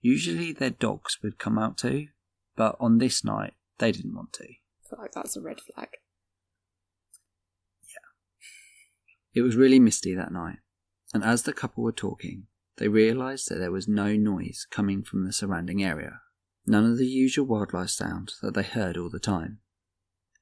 Usually 0.00 0.52
their 0.52 0.70
dogs 0.70 1.18
would 1.22 1.38
come 1.38 1.58
out 1.58 1.76
too, 1.78 2.08
but 2.56 2.76
on 2.78 2.98
this 2.98 3.24
night 3.24 3.54
they 3.78 3.90
didn't 3.90 4.14
want 4.14 4.32
to. 4.34 4.44
I 4.44 4.88
feel 4.88 4.98
like 5.00 5.12
that's 5.12 5.36
a 5.36 5.40
red 5.40 5.60
flag. 5.60 5.88
Yeah. 7.82 9.40
It 9.40 9.42
was 9.42 9.56
really 9.56 9.80
misty 9.80 10.14
that 10.14 10.32
night, 10.32 10.58
and 11.12 11.24
as 11.24 11.42
the 11.42 11.52
couple 11.52 11.82
were 11.82 11.92
talking, 11.92 12.46
they 12.78 12.88
realised 12.88 13.48
that 13.48 13.58
there 13.58 13.72
was 13.72 13.88
no 13.88 14.14
noise 14.14 14.66
coming 14.70 15.02
from 15.02 15.24
the 15.24 15.32
surrounding 15.32 15.82
area, 15.82 16.20
none 16.64 16.84
of 16.84 16.96
the 16.96 17.06
usual 17.06 17.44
wildlife 17.44 17.90
sounds 17.90 18.38
that 18.40 18.54
they 18.54 18.62
heard 18.62 18.96
all 18.96 19.10
the 19.10 19.18
time. 19.18 19.58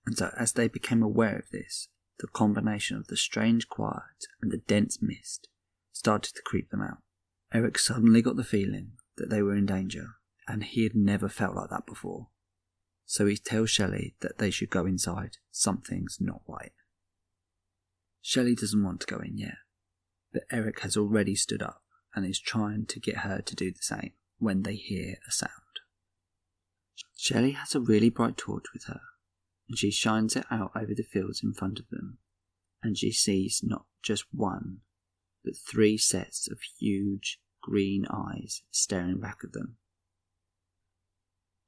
And 0.04 0.16
so, 0.16 0.30
as 0.38 0.52
they 0.52 0.68
became 0.68 1.02
aware 1.02 1.36
of 1.36 1.50
this, 1.50 1.88
the 2.18 2.28
combination 2.28 2.96
of 2.96 3.08
the 3.08 3.16
strange 3.16 3.68
quiet 3.68 4.26
and 4.40 4.52
the 4.52 4.58
dense 4.58 4.98
mist 5.00 5.48
started 5.92 6.34
to 6.34 6.42
creep 6.42 6.70
them 6.70 6.82
out. 6.82 6.98
Eric 7.52 7.78
suddenly 7.78 8.20
got 8.20 8.36
the 8.36 8.44
feeling 8.44 8.92
that 9.16 9.30
they 9.30 9.42
were 9.42 9.56
in 9.56 9.66
danger, 9.66 10.16
and 10.46 10.62
he 10.62 10.82
had 10.82 10.94
never 10.94 11.28
felt 11.28 11.56
like 11.56 11.70
that 11.70 11.86
before. 11.86 12.28
So 13.06 13.26
he 13.26 13.36
tells 13.36 13.70
Shelley 13.70 14.14
that 14.20 14.38
they 14.38 14.50
should 14.50 14.70
go 14.70 14.84
inside. 14.84 15.38
Something's 15.50 16.18
not 16.20 16.42
right. 16.46 16.72
Shelley 18.20 18.54
doesn't 18.54 18.84
want 18.84 19.00
to 19.00 19.06
go 19.06 19.20
in 19.20 19.38
yet, 19.38 19.56
but 20.32 20.42
Eric 20.50 20.80
has 20.80 20.96
already 20.96 21.34
stood 21.34 21.62
up 21.62 21.82
and 22.16 22.24
is 22.26 22.40
trying 22.40 22.86
to 22.86 22.98
get 22.98 23.18
her 23.18 23.42
to 23.42 23.54
do 23.54 23.70
the 23.70 23.82
same 23.82 24.12
when 24.38 24.62
they 24.62 24.74
hear 24.74 25.16
a 25.28 25.30
sound. 25.30 25.52
Shelley 27.14 27.52
has 27.52 27.74
a 27.74 27.80
really 27.80 28.08
bright 28.08 28.36
torch 28.36 28.64
with 28.72 28.84
her, 28.84 29.00
and 29.68 29.78
she 29.78 29.90
shines 29.90 30.34
it 30.34 30.46
out 30.50 30.72
over 30.74 30.94
the 30.94 31.02
fields 31.02 31.42
in 31.44 31.52
front 31.52 31.78
of 31.78 31.88
them, 31.90 32.18
and 32.82 32.96
she 32.96 33.12
sees 33.12 33.60
not 33.62 33.84
just 34.02 34.24
one, 34.32 34.78
but 35.44 35.54
three 35.56 35.98
sets 35.98 36.50
of 36.50 36.58
huge 36.78 37.38
green 37.62 38.06
eyes 38.10 38.62
staring 38.70 39.20
back 39.20 39.38
at 39.44 39.52
them. 39.52 39.76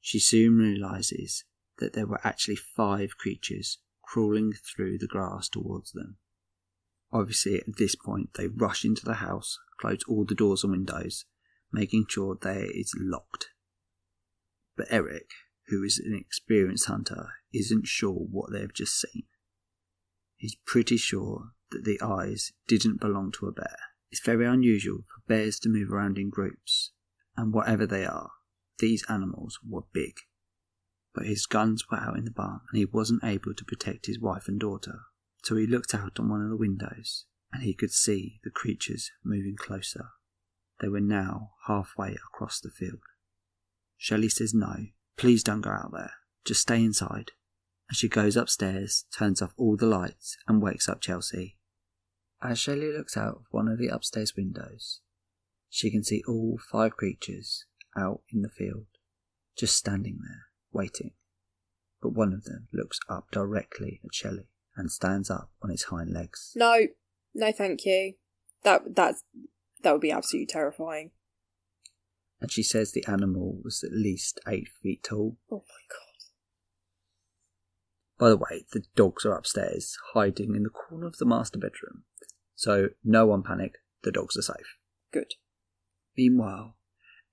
She 0.00 0.18
soon 0.18 0.56
realizes 0.56 1.44
that 1.78 1.92
there 1.92 2.06
were 2.06 2.20
actually 2.24 2.56
five 2.56 3.18
creatures 3.18 3.78
crawling 4.02 4.52
through 4.52 4.98
the 4.98 5.06
grass 5.06 5.48
towards 5.48 5.92
them. 5.92 6.16
Obviously, 7.12 7.56
at 7.56 7.76
this 7.78 7.94
point, 7.94 8.30
they 8.34 8.48
rush 8.48 8.84
into 8.84 9.04
the 9.04 9.14
house, 9.14 9.58
close 9.80 10.00
all 10.06 10.24
the 10.24 10.34
doors 10.34 10.62
and 10.62 10.72
windows, 10.72 11.24
making 11.72 12.06
sure 12.08 12.36
there 12.40 12.66
is 12.70 12.92
locked. 12.98 13.48
But 14.76 14.88
Eric, 14.90 15.30
who 15.68 15.82
is 15.82 15.98
an 15.98 16.14
experienced 16.14 16.86
hunter, 16.86 17.30
isn't 17.52 17.86
sure 17.86 18.26
what 18.30 18.52
they've 18.52 18.72
just 18.72 19.00
seen. 19.00 19.24
He's 20.36 20.56
pretty 20.66 20.96
sure 20.96 21.50
that 21.70 21.84
the 21.84 22.00
eyes 22.02 22.52
didn't 22.66 23.00
belong 23.00 23.32
to 23.32 23.46
a 23.46 23.52
bear. 23.52 23.76
It's 24.10 24.24
very 24.24 24.46
unusual 24.46 24.98
for 25.02 25.22
bears 25.26 25.58
to 25.60 25.68
move 25.68 25.90
around 25.90 26.18
in 26.18 26.30
groups, 26.30 26.92
and 27.36 27.52
whatever 27.52 27.86
they 27.86 28.04
are, 28.04 28.30
these 28.78 29.04
animals 29.08 29.58
were 29.66 29.82
big. 29.92 30.14
But 31.14 31.26
his 31.26 31.46
guns 31.46 31.84
were 31.90 31.98
out 31.98 32.16
in 32.16 32.24
the 32.24 32.30
barn, 32.30 32.60
and 32.70 32.78
he 32.78 32.84
wasn't 32.84 33.24
able 33.24 33.54
to 33.54 33.64
protect 33.64 34.06
his 34.06 34.20
wife 34.20 34.46
and 34.46 34.60
daughter 34.60 35.00
so 35.48 35.56
he 35.56 35.66
looked 35.66 35.94
out 35.94 36.20
on 36.20 36.28
one 36.28 36.42
of 36.42 36.50
the 36.50 36.56
windows 36.58 37.24
and 37.54 37.62
he 37.62 37.72
could 37.72 37.90
see 37.90 38.38
the 38.44 38.50
creatures 38.50 39.10
moving 39.24 39.56
closer. 39.56 40.10
They 40.82 40.88
were 40.88 41.00
now 41.00 41.52
halfway 41.66 42.10
across 42.10 42.60
the 42.60 42.68
field. 42.68 43.00
Shelley 43.96 44.28
says 44.28 44.52
no, 44.52 44.88
please 45.16 45.42
don't 45.42 45.62
go 45.62 45.70
out 45.70 45.90
there, 45.90 46.12
just 46.44 46.60
stay 46.60 46.84
inside. 46.84 47.30
And 47.88 47.96
she 47.96 48.10
goes 48.10 48.36
upstairs, 48.36 49.06
turns 49.10 49.40
off 49.40 49.54
all 49.56 49.78
the 49.78 49.86
lights, 49.86 50.36
and 50.46 50.60
wakes 50.60 50.86
up 50.86 51.00
Chelsea. 51.00 51.56
As 52.42 52.58
Shelley 52.58 52.92
looks 52.92 53.16
out 53.16 53.36
of 53.36 53.44
one 53.50 53.68
of 53.68 53.78
the 53.78 53.88
upstairs 53.88 54.36
windows, 54.36 55.00
she 55.70 55.90
can 55.90 56.04
see 56.04 56.22
all 56.28 56.58
five 56.70 56.94
creatures 56.98 57.64
out 57.96 58.20
in 58.30 58.42
the 58.42 58.50
field, 58.50 58.84
just 59.56 59.78
standing 59.78 60.18
there, 60.20 60.48
waiting. 60.72 61.12
But 62.02 62.12
one 62.12 62.34
of 62.34 62.44
them 62.44 62.68
looks 62.70 63.00
up 63.08 63.30
directly 63.30 64.02
at 64.04 64.14
Shelley 64.14 64.48
and 64.78 64.90
stands 64.90 65.30
up 65.30 65.50
on 65.62 65.70
its 65.70 65.84
hind 65.84 66.12
legs. 66.12 66.52
No, 66.56 66.86
no, 67.34 67.52
thank 67.52 67.84
you. 67.84 68.14
That 68.62 68.94
that's 68.94 69.24
that 69.82 69.92
would 69.92 70.00
be 70.00 70.10
absolutely 70.10 70.46
terrifying. 70.46 71.10
And 72.40 72.50
she 72.50 72.62
says 72.62 72.92
the 72.92 73.04
animal 73.06 73.58
was 73.62 73.82
at 73.84 73.92
least 73.92 74.40
eight 74.46 74.68
feet 74.82 75.02
tall. 75.02 75.36
Oh 75.50 75.56
my 75.56 75.82
god. 75.90 76.08
By 78.18 78.28
the 78.30 78.36
way, 78.36 78.64
the 78.72 78.84
dogs 78.96 79.24
are 79.26 79.36
upstairs, 79.36 79.96
hiding 80.14 80.54
in 80.54 80.62
the 80.64 80.70
corner 80.70 81.06
of 81.06 81.18
the 81.18 81.26
master 81.26 81.58
bedroom. 81.58 82.04
So 82.54 82.88
no 83.04 83.26
one 83.26 83.42
panic, 83.42 83.74
the 84.02 84.12
dogs 84.12 84.36
are 84.36 84.42
safe. 84.42 84.76
Good. 85.12 85.34
Meanwhile, 86.16 86.76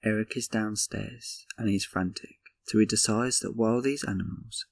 Eric 0.03 0.37
is 0.37 0.47
downstairs 0.47 1.45
and 1.57 1.69
he's 1.69 1.85
frantic. 1.85 2.37
So 2.67 2.79
he 2.79 2.85
decides 2.85 3.39
that 3.39 3.55
while 3.55 3.81
these 3.81 4.03
animals, 4.03 4.65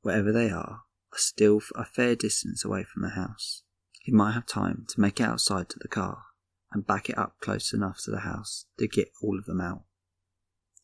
wherever 0.00 0.32
they 0.32 0.50
are, 0.50 0.80
are 1.12 1.18
still 1.18 1.60
a 1.74 1.84
fair 1.84 2.16
distance 2.16 2.64
away 2.64 2.84
from 2.84 3.02
the 3.02 3.10
house. 3.10 3.62
He 4.00 4.12
might 4.12 4.32
have 4.32 4.46
time 4.46 4.86
to 4.88 5.00
make 5.00 5.20
it 5.20 5.24
outside 5.24 5.68
to 5.70 5.78
the 5.80 5.88
car 5.88 6.24
and 6.72 6.86
back 6.86 7.08
it 7.08 7.18
up 7.18 7.36
close 7.40 7.72
enough 7.72 8.00
to 8.04 8.10
the 8.10 8.20
house 8.20 8.66
to 8.78 8.88
get 8.88 9.12
all 9.22 9.38
of 9.38 9.44
them 9.44 9.60
out. 9.60 9.82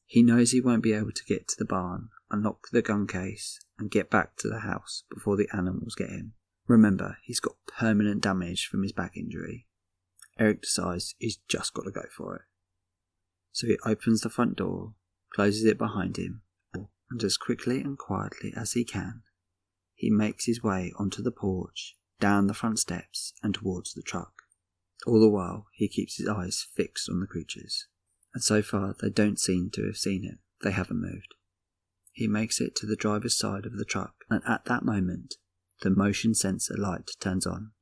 He 0.06 0.22
knows 0.22 0.50
he 0.50 0.60
won't 0.60 0.82
be 0.82 0.92
able 0.92 1.12
to 1.12 1.24
get 1.24 1.48
to 1.48 1.56
the 1.58 1.64
barn, 1.64 2.08
unlock 2.30 2.68
the 2.72 2.82
gun 2.82 3.06
case, 3.06 3.60
and 3.78 3.90
get 3.90 4.10
back 4.10 4.36
to 4.38 4.48
the 4.48 4.60
house 4.60 5.04
before 5.12 5.36
the 5.36 5.48
animals 5.52 5.94
get 5.94 6.10
him. 6.10 6.34
Remember, 6.66 7.18
he's 7.22 7.40
got 7.40 7.56
permanent 7.66 8.22
damage 8.22 8.68
from 8.70 8.82
his 8.82 8.92
back 8.92 9.16
injury. 9.16 9.66
Eric 10.38 10.62
decides 10.62 11.14
he's 11.18 11.38
just 11.48 11.74
got 11.74 11.82
to 11.82 11.90
go 11.90 12.04
for 12.16 12.36
it. 12.36 12.42
So 13.52 13.66
he 13.66 13.78
opens 13.84 14.20
the 14.20 14.30
front 14.30 14.56
door, 14.56 14.94
closes 15.34 15.64
it 15.64 15.78
behind 15.78 16.16
him, 16.16 16.42
and 16.72 17.22
as 17.22 17.36
quickly 17.36 17.80
and 17.80 17.98
quietly 17.98 18.52
as 18.56 18.72
he 18.72 18.84
can, 18.84 19.22
he 19.98 20.10
makes 20.10 20.46
his 20.46 20.62
way 20.62 20.92
onto 20.96 21.20
the 21.20 21.32
porch, 21.32 21.96
down 22.20 22.46
the 22.46 22.54
front 22.54 22.78
steps, 22.78 23.32
and 23.42 23.52
towards 23.52 23.92
the 23.92 24.02
truck. 24.02 24.42
All 25.04 25.18
the 25.18 25.28
while, 25.28 25.66
he 25.72 25.88
keeps 25.88 26.18
his 26.18 26.28
eyes 26.28 26.64
fixed 26.74 27.10
on 27.10 27.18
the 27.18 27.26
creatures, 27.26 27.88
and 28.32 28.42
so 28.42 28.62
far 28.62 28.94
they 29.00 29.10
don't 29.10 29.40
seem 29.40 29.70
to 29.70 29.84
have 29.86 29.96
seen 29.96 30.22
him. 30.22 30.38
They 30.62 30.70
haven't 30.70 31.02
moved. 31.02 31.34
He 32.12 32.28
makes 32.28 32.60
it 32.60 32.76
to 32.76 32.86
the 32.86 32.94
driver's 32.94 33.36
side 33.36 33.66
of 33.66 33.76
the 33.76 33.84
truck, 33.84 34.14
and 34.30 34.40
at 34.46 34.66
that 34.66 34.84
moment, 34.84 35.34
the 35.82 35.90
motion 35.90 36.32
sensor 36.32 36.76
light 36.76 37.10
turns 37.18 37.44
on, 37.44 37.72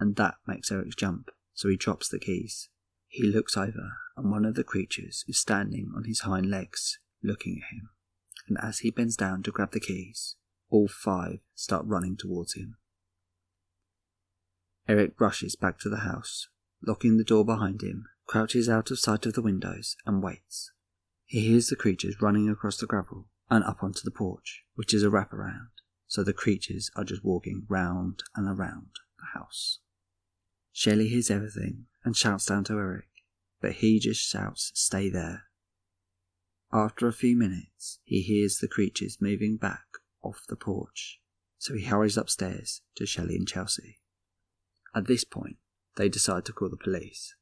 and 0.00 0.16
that 0.16 0.36
makes 0.46 0.72
Eric 0.72 0.96
jump, 0.96 1.30
so 1.52 1.68
he 1.68 1.76
drops 1.76 2.08
the 2.08 2.18
keys. 2.18 2.70
He 3.06 3.22
looks 3.22 3.54
over, 3.54 3.92
and 4.16 4.30
one 4.30 4.46
of 4.46 4.54
the 4.54 4.64
creatures 4.64 5.24
is 5.28 5.38
standing 5.38 5.92
on 5.94 6.04
his 6.04 6.20
hind 6.20 6.48
legs, 6.48 6.98
looking 7.22 7.60
at 7.62 7.74
him, 7.74 7.90
and 8.48 8.56
as 8.62 8.78
he 8.78 8.90
bends 8.90 9.16
down 9.16 9.42
to 9.42 9.50
grab 9.50 9.72
the 9.72 9.80
keys, 9.80 10.36
all 10.70 10.88
five 10.88 11.38
start 11.54 11.84
running 11.86 12.16
towards 12.16 12.54
him. 12.54 12.76
Eric 14.88 15.20
rushes 15.20 15.56
back 15.56 15.78
to 15.80 15.88
the 15.88 15.98
house, 15.98 16.48
locking 16.86 17.16
the 17.16 17.24
door 17.24 17.44
behind 17.44 17.82
him, 17.82 18.06
crouches 18.26 18.68
out 18.68 18.90
of 18.90 18.98
sight 18.98 19.26
of 19.26 19.34
the 19.34 19.42
windows, 19.42 19.96
and 20.06 20.22
waits. 20.22 20.70
He 21.24 21.40
hears 21.48 21.68
the 21.68 21.76
creatures 21.76 22.22
running 22.22 22.48
across 22.48 22.76
the 22.76 22.86
gravel 22.86 23.28
and 23.50 23.64
up 23.64 23.82
onto 23.82 24.00
the 24.04 24.10
porch, 24.10 24.62
which 24.74 24.94
is 24.94 25.02
a 25.02 25.08
wraparound, 25.08 25.70
so 26.06 26.22
the 26.22 26.32
creatures 26.32 26.90
are 26.96 27.04
just 27.04 27.24
walking 27.24 27.66
round 27.68 28.22
and 28.36 28.48
around 28.48 28.90
the 29.18 29.38
house. 29.38 29.80
Shelley 30.72 31.08
hears 31.08 31.30
everything 31.30 31.86
and 32.04 32.16
shouts 32.16 32.46
down 32.46 32.64
to 32.64 32.74
Eric, 32.74 33.08
but 33.60 33.72
he 33.72 33.98
just 33.98 34.20
shouts, 34.20 34.70
Stay 34.74 35.08
there. 35.08 35.44
After 36.72 37.06
a 37.08 37.12
few 37.12 37.36
minutes, 37.36 38.00
he 38.04 38.22
hears 38.22 38.58
the 38.58 38.68
creatures 38.68 39.18
moving 39.20 39.56
back 39.56 39.85
off 40.26 40.42
the 40.48 40.56
porch, 40.56 41.20
so 41.58 41.74
he 41.74 41.84
hurries 41.84 42.16
upstairs 42.16 42.82
to 42.96 43.06
Shelley 43.06 43.36
and 43.36 43.46
Chelsea. 43.46 43.98
At 44.94 45.06
this 45.06 45.24
point, 45.24 45.56
they 45.96 46.08
decide 46.08 46.44
to 46.46 46.52
call 46.52 46.68
the 46.68 46.76
police. 46.76 47.34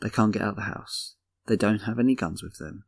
They 0.00 0.10
can't 0.10 0.32
get 0.32 0.42
out 0.42 0.50
of 0.50 0.56
the 0.56 0.62
house. 0.62 1.16
They 1.46 1.56
don't 1.56 1.82
have 1.82 1.98
any 1.98 2.14
guns 2.14 2.42
with 2.42 2.58
them. 2.58 2.84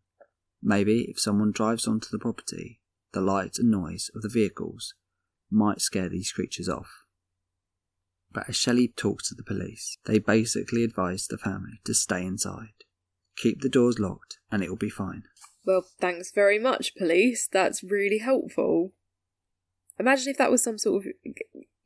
Maybe 0.62 1.03
if 1.09 1.18
someone 1.18 1.53
drives 1.53 1.87
onto 1.87 2.09
the 2.11 2.18
property, 2.18 2.81
the 3.12 3.20
light 3.20 3.59
and 3.59 3.70
noise 3.70 4.11
of 4.14 4.23
the 4.23 4.29
vehicles 4.29 4.94
might 5.51 5.81
scare 5.81 6.09
these 6.09 6.33
creatures 6.33 6.68
off. 6.68 7.05
But 8.33 8.49
as 8.49 8.57
Shelley 8.57 8.88
talks 8.88 9.29
to 9.29 9.35
the 9.35 9.44
police, 9.44 9.99
they 10.07 10.18
basically 10.18 10.83
advise 10.83 11.27
the 11.27 11.38
family 11.38 11.81
to 11.85 11.94
stay 11.94 12.25
inside. 12.25 12.85
Keep 13.37 13.61
the 13.61 13.68
doors 13.68 13.99
locked 13.99 14.38
and 14.51 14.62
it 14.62 14.68
will 14.68 14.77
be 14.77 14.90
fine. 14.90 15.25
Well, 15.64 15.87
thanks 16.01 16.33
very 16.33 16.59
much, 16.59 16.94
police. 16.97 17.49
That's 17.51 17.85
really 17.85 18.18
helpful. 18.18 18.92
Imagine 19.98 20.30
if 20.30 20.38
that 20.38 20.50
was 20.50 20.62
some 20.62 20.78
sort 20.78 21.07
of 21.07 21.12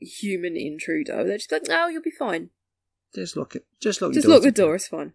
human 0.01 0.57
intruder. 0.57 1.25
They'd 1.25 1.39
just 1.39 1.53
like, 1.53 1.67
oh, 1.71 1.89
you'll 1.89 2.03
be 2.03 2.11
fine. 2.11 2.51
Just 3.15 3.37
lock 3.37 3.57
it. 3.57 3.67
Just 3.81 4.03
lock 4.03 4.13
Just 4.13 4.27
lock 4.27 4.43
the 4.43 4.51
door, 4.51 4.75
it's 4.75 4.89
fine. 4.89 5.13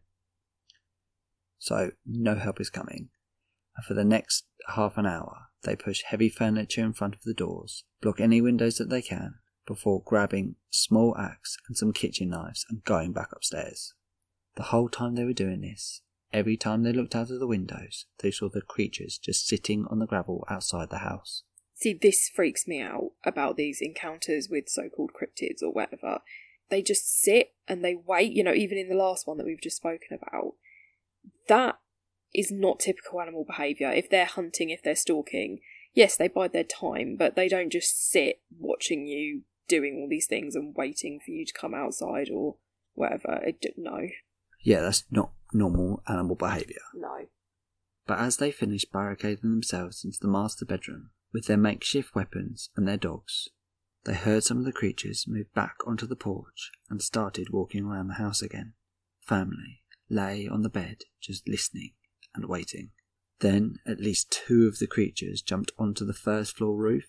So 1.57 1.91
no 2.05 2.35
help 2.35 2.59
is 2.59 2.69
coming. 2.69 3.09
And 3.75 3.85
for 3.85 3.93
the 3.93 4.03
next 4.03 4.45
half 4.67 4.97
an 4.97 5.05
hour, 5.05 5.47
they 5.63 5.75
push 5.75 6.03
heavy 6.03 6.29
furniture 6.29 6.83
in 6.83 6.93
front 6.93 7.15
of 7.15 7.21
the 7.23 7.33
doors, 7.33 7.83
block 8.01 8.19
any 8.19 8.41
windows 8.41 8.77
that 8.77 8.89
they 8.89 9.01
can, 9.01 9.35
before 9.65 10.03
grabbing 10.03 10.55
a 10.69 10.73
small 10.73 11.15
axe 11.17 11.57
and 11.67 11.77
some 11.77 11.93
kitchen 11.93 12.29
knives 12.29 12.65
and 12.69 12.83
going 12.83 13.13
back 13.13 13.29
upstairs. 13.31 13.93
The 14.55 14.63
whole 14.63 14.89
time 14.89 15.15
they 15.15 15.23
were 15.23 15.33
doing 15.33 15.61
this, 15.61 16.01
every 16.31 16.57
time 16.57 16.83
they 16.83 16.93
looked 16.93 17.15
out 17.15 17.29
of 17.29 17.39
the 17.39 17.47
windows, 17.47 18.05
they 18.19 18.29
saw 18.29 18.49
the 18.49 18.61
creatures 18.61 19.17
just 19.17 19.47
sitting 19.47 19.85
on 19.89 19.99
the 19.99 20.05
gravel 20.05 20.45
outside 20.49 20.89
the 20.89 20.99
house. 20.99 21.43
See, 21.75 21.93
this 21.93 22.29
freaks 22.33 22.67
me 22.67 22.79
out 22.81 23.11
about 23.25 23.57
these 23.57 23.79
encounters 23.81 24.47
with 24.49 24.69
so 24.69 24.89
called 24.89 25.11
cryptids 25.11 25.61
or 25.61 25.71
whatever. 25.71 26.19
They 26.69 26.81
just 26.81 27.21
sit 27.21 27.53
and 27.67 27.83
they 27.83 27.95
wait, 27.95 28.31
you 28.31 28.43
know, 28.43 28.53
even 28.53 28.77
in 28.77 28.89
the 28.89 28.95
last 28.95 29.27
one 29.27 29.37
that 29.37 29.45
we've 29.45 29.61
just 29.61 29.77
spoken 29.77 30.17
about. 30.21 30.53
That 31.47 31.79
is 32.33 32.51
not 32.51 32.79
typical 32.79 33.21
animal 33.21 33.43
behaviour. 33.45 33.91
If 33.91 34.09
they're 34.09 34.25
hunting, 34.25 34.69
if 34.69 34.81
they're 34.83 34.95
stalking, 34.95 35.59
yes, 35.93 36.15
they 36.15 36.27
bide 36.27 36.53
their 36.53 36.63
time, 36.63 37.15
but 37.17 37.35
they 37.35 37.47
don't 37.47 37.71
just 37.71 38.09
sit 38.09 38.41
watching 38.57 39.05
you 39.07 39.41
doing 39.67 39.99
all 40.01 40.07
these 40.09 40.27
things 40.27 40.55
and 40.55 40.75
waiting 40.75 41.19
for 41.23 41.31
you 41.31 41.45
to 41.45 41.53
come 41.53 41.73
outside 41.73 42.29
or 42.33 42.55
whatever. 42.93 43.41
It, 43.45 43.61
d- 43.61 43.73
no, 43.77 44.07
Yeah, 44.61 44.81
that's 44.81 45.03
not 45.11 45.31
normal 45.53 46.01
animal 46.07 46.35
behaviour. 46.35 46.81
no. 46.93 47.27
But 48.05 48.19
as 48.19 48.35
they 48.37 48.51
finished 48.51 48.91
barricading 48.91 49.49
themselves 49.49 50.03
into 50.03 50.17
the 50.21 50.27
master 50.27 50.65
bedroom 50.65 51.11
with 51.33 51.47
their 51.47 51.57
makeshift 51.57 52.13
weapons 52.13 52.69
and 52.75 52.87
their 52.87 52.97
dogs, 52.97 53.49
they 54.05 54.13
heard 54.13 54.43
some 54.43 54.57
of 54.57 54.65
the 54.65 54.71
creatures 54.71 55.25
move 55.27 55.53
back 55.53 55.77
onto 55.87 56.05
the 56.05 56.15
porch 56.15 56.71
and 56.89 57.01
started 57.01 57.49
walking 57.51 57.85
around 57.85 58.07
the 58.07 58.15
house 58.15 58.41
again. 58.41 58.73
Family 59.21 59.81
lay 60.09 60.47
on 60.47 60.61
the 60.61 60.69
bed 60.69 61.03
just 61.21 61.47
listening 61.47 61.93
and 62.35 62.45
waiting. 62.45 62.91
Then 63.39 63.77
at 63.87 63.99
least 63.99 64.31
two 64.31 64.67
of 64.67 64.79
the 64.79 64.87
creatures 64.87 65.41
jumped 65.41 65.71
onto 65.77 66.05
the 66.05 66.13
first 66.13 66.57
floor 66.57 66.75
roof. 66.75 67.05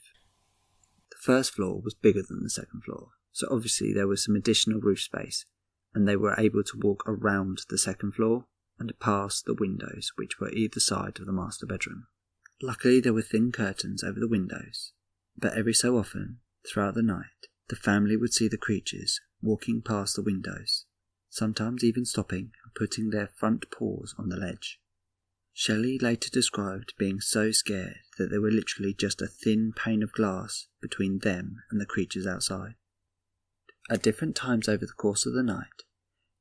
The 1.10 1.18
first 1.20 1.52
floor 1.52 1.80
was 1.80 1.94
bigger 1.94 2.22
than 2.22 2.42
the 2.42 2.50
second 2.50 2.82
floor, 2.84 3.10
so 3.32 3.48
obviously 3.50 3.92
there 3.92 4.08
was 4.08 4.24
some 4.24 4.36
additional 4.36 4.80
roof 4.80 5.00
space, 5.00 5.46
and 5.94 6.06
they 6.06 6.16
were 6.16 6.34
able 6.38 6.62
to 6.64 6.80
walk 6.80 7.04
around 7.06 7.62
the 7.68 7.78
second 7.78 8.14
floor 8.14 8.46
and 8.78 8.92
past 8.98 9.44
the 9.44 9.54
windows 9.54 10.12
which 10.16 10.40
were 10.40 10.50
either 10.50 10.80
side 10.80 11.18
of 11.20 11.26
the 11.26 11.32
master 11.32 11.66
bedroom. 11.66 12.06
Luckily, 12.62 13.00
there 13.00 13.12
were 13.12 13.22
thin 13.22 13.52
curtains 13.52 14.02
over 14.02 14.20
the 14.20 14.28
windows, 14.28 14.92
but 15.36 15.56
every 15.56 15.74
so 15.74 15.96
often, 15.98 16.38
throughout 16.66 16.94
the 16.94 17.02
night, 17.02 17.48
the 17.68 17.76
family 17.76 18.16
would 18.16 18.32
see 18.32 18.48
the 18.48 18.56
creatures 18.56 19.20
walking 19.42 19.82
past 19.82 20.16
the 20.16 20.22
windows, 20.22 20.86
sometimes 21.28 21.84
even 21.84 22.04
stopping 22.04 22.52
and 22.64 22.74
putting 22.74 23.10
their 23.10 23.28
front 23.34 23.70
paws 23.70 24.14
on 24.18 24.28
the 24.28 24.36
ledge. 24.36 24.80
Shelley 25.52 25.98
later 25.98 26.30
described 26.30 26.94
being 26.98 27.20
so 27.20 27.52
scared 27.52 28.00
that 28.18 28.30
they 28.30 28.38
were 28.38 28.50
literally 28.50 28.92
just 28.92 29.22
a 29.22 29.28
thin 29.28 29.72
pane 29.74 30.02
of 30.02 30.12
glass 30.12 30.66
between 30.82 31.20
them 31.20 31.62
and 31.70 31.80
the 31.80 31.86
creatures 31.86 32.26
outside. 32.26 32.74
At 33.88 34.02
different 34.02 34.34
times 34.34 34.68
over 34.68 34.84
the 34.84 34.92
course 34.92 35.26
of 35.26 35.34
the 35.34 35.42
night, 35.42 35.84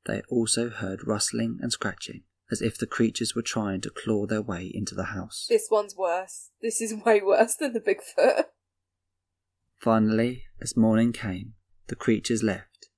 they 0.06 0.22
also 0.30 0.70
heard 0.70 1.08
rustling 1.08 1.60
and 1.62 1.72
scratching, 1.72 2.24
as 2.52 2.62
if 2.62 2.78
the 2.78 2.88
creatures 2.88 3.36
were 3.36 3.42
trying 3.42 3.82
to 3.82 3.90
claw 3.90 4.26
their 4.26 4.42
way 4.42 4.70
into 4.74 4.96
the 4.96 5.06
house. 5.06 5.48
This 5.50 5.68
one's 5.72 5.96
worse. 5.96 6.50
This 6.62 6.82
is 6.82 6.94
way 7.06 7.22
worse 7.22 7.56
than 7.56 7.74
the 7.74 7.80
Bigfoot. 7.80 8.46
Finally, 9.80 10.44
as 10.62 10.78
morning 10.78 11.12
came, 11.12 11.54
the 11.88 11.96
creatures 11.96 12.44
left. 12.44 12.90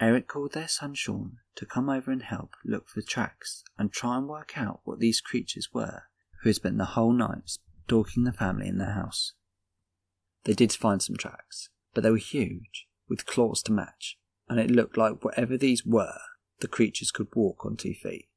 Eric 0.00 0.26
called 0.28 0.54
their 0.54 0.68
son 0.68 0.94
Sean 0.94 1.36
to 1.56 1.66
come 1.66 1.90
over 1.90 2.10
and 2.10 2.22
help 2.22 2.54
look 2.64 2.88
for 2.88 3.02
tracks 3.02 3.62
and 3.78 3.92
try 3.92 4.16
and 4.16 4.26
work 4.26 4.56
out 4.56 4.80
what 4.84 4.98
these 4.98 5.20
creatures 5.20 5.68
were 5.74 6.04
who 6.42 6.48
had 6.48 6.56
spent 6.56 6.78
the 6.78 6.84
whole 6.86 7.12
night 7.12 7.58
stalking 7.84 8.24
the 8.24 8.32
family 8.32 8.66
in 8.66 8.78
their 8.78 8.92
house. 8.92 9.34
They 10.44 10.54
did 10.54 10.72
find 10.72 11.02
some 11.02 11.16
tracks, 11.16 11.68
but 11.92 12.02
they 12.02 12.10
were 12.10 12.16
huge, 12.16 12.86
with 13.08 13.26
claws 13.26 13.62
to 13.64 13.72
match, 13.72 14.16
and 14.48 14.58
it 14.58 14.70
looked 14.70 14.96
like 14.96 15.22
whatever 15.22 15.58
these 15.58 15.84
were, 15.84 16.18
the 16.60 16.68
creatures 16.68 17.10
could 17.10 17.28
walk 17.34 17.66
on 17.66 17.76
two 17.76 17.92
feet. 17.92 18.29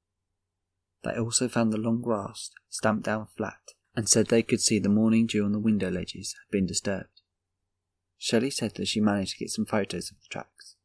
They 1.04 1.18
also 1.18 1.48
found 1.48 1.72
the 1.72 1.78
long 1.78 2.02
grass 2.02 2.50
stamped 2.70 3.04
down 3.04 3.28
flat 3.38 3.74
and 3.96 4.08
said 4.08 4.28
they 4.28 4.44
could 4.44 4.62
see 4.62 4.80
the 4.80 4.89
morning 4.89 5.28
dew 5.28 5.46
on 5.46 5.52
the 5.52 5.60
window 5.60 5.89
ledges 5.89 6.34
had 6.34 6.52
been 6.52 6.66
disturbed. 6.66 7.22
Shelley 8.18 8.50
said 8.50 8.76
that 8.76 8.88
she 8.88 9.02
managed 9.02 9.34
to 9.34 9.39
get 9.39 9.50
some 9.50 9.66
photos 9.66 10.10
of 10.10 10.18
the 10.18 10.28
tracks, 10.30 10.76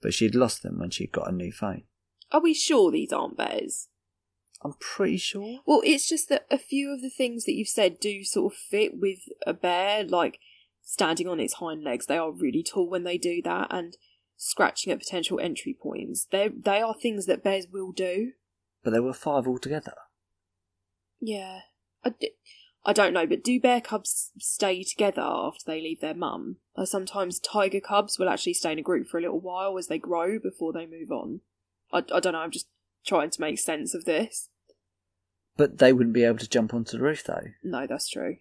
but 0.00 0.14
she 0.14 0.24
had 0.24 0.34
lost 0.34 0.62
them 0.62 0.78
when 0.78 0.90
she'd 0.90 1.12
got 1.12 1.28
a 1.28 1.32
new 1.32 1.52
phone. 1.52 1.84
Are 2.30 2.40
we 2.40 2.54
sure 2.54 2.90
these 2.90 3.12
aren't 3.12 3.36
bears? 3.36 3.88
I'm 4.64 4.74
pretty 4.78 5.16
sure. 5.16 5.58
Well, 5.66 5.82
it's 5.84 6.08
just 6.08 6.28
that 6.28 6.46
a 6.50 6.58
few 6.58 6.92
of 6.92 7.02
the 7.02 7.10
things 7.10 7.44
that 7.44 7.54
you've 7.54 7.68
said 7.68 7.98
do 7.98 8.22
sort 8.22 8.52
of 8.52 8.58
fit 8.58 8.92
with 8.94 9.18
a 9.44 9.52
bear, 9.52 10.04
like 10.04 10.38
standing 10.82 11.26
on 11.26 11.40
its 11.40 11.54
hind 11.54 11.82
legs. 11.82 12.06
They 12.06 12.16
are 12.16 12.30
really 12.30 12.62
tall 12.62 12.88
when 12.88 13.02
they 13.04 13.18
do 13.18 13.42
that, 13.42 13.68
and 13.70 13.96
scratching 14.36 14.92
at 14.92 15.00
potential 15.00 15.40
entry 15.40 15.76
points. 15.80 16.26
They 16.30 16.48
they 16.48 16.80
are 16.80 16.94
things 16.94 17.26
that 17.26 17.42
bears 17.42 17.66
will 17.72 17.92
do. 17.92 18.32
But 18.82 18.90
there 18.90 19.02
were 19.02 19.12
five 19.12 19.46
altogether. 19.46 19.94
Yeah, 21.20 21.60
I, 22.04 22.10
d- 22.10 22.32
I 22.84 22.92
don't 22.92 23.12
know, 23.12 23.26
but 23.26 23.44
do 23.44 23.60
bear 23.60 23.80
cubs 23.80 24.32
stay 24.38 24.82
together 24.82 25.22
after 25.22 25.62
they 25.66 25.80
leave 25.80 26.00
their 26.00 26.14
mum? 26.14 26.56
Or 26.74 26.86
sometimes 26.86 27.38
tiger 27.38 27.80
cubs 27.80 28.18
will 28.18 28.28
actually 28.28 28.54
stay 28.54 28.72
in 28.72 28.78
a 28.78 28.82
group 28.82 29.08
for 29.08 29.18
a 29.18 29.22
little 29.22 29.40
while 29.40 29.78
as 29.78 29.86
they 29.86 29.98
grow 29.98 30.38
before 30.38 30.72
they 30.72 30.86
move 30.86 31.10
on. 31.10 31.40
I, 31.92 31.98
I 31.98 32.20
don't 32.20 32.32
know. 32.32 32.40
I'm 32.40 32.50
just 32.50 32.68
trying 33.06 33.30
to 33.30 33.40
make 33.40 33.58
sense 33.58 33.94
of 33.94 34.04
this. 34.04 34.48
But 35.56 35.78
they 35.78 35.92
wouldn't 35.92 36.14
be 36.14 36.24
able 36.24 36.38
to 36.38 36.48
jump 36.48 36.74
onto 36.74 36.96
the 36.96 37.02
roof 37.02 37.24
though. 37.24 37.48
No, 37.62 37.86
that's 37.86 38.08
true. 38.08 38.38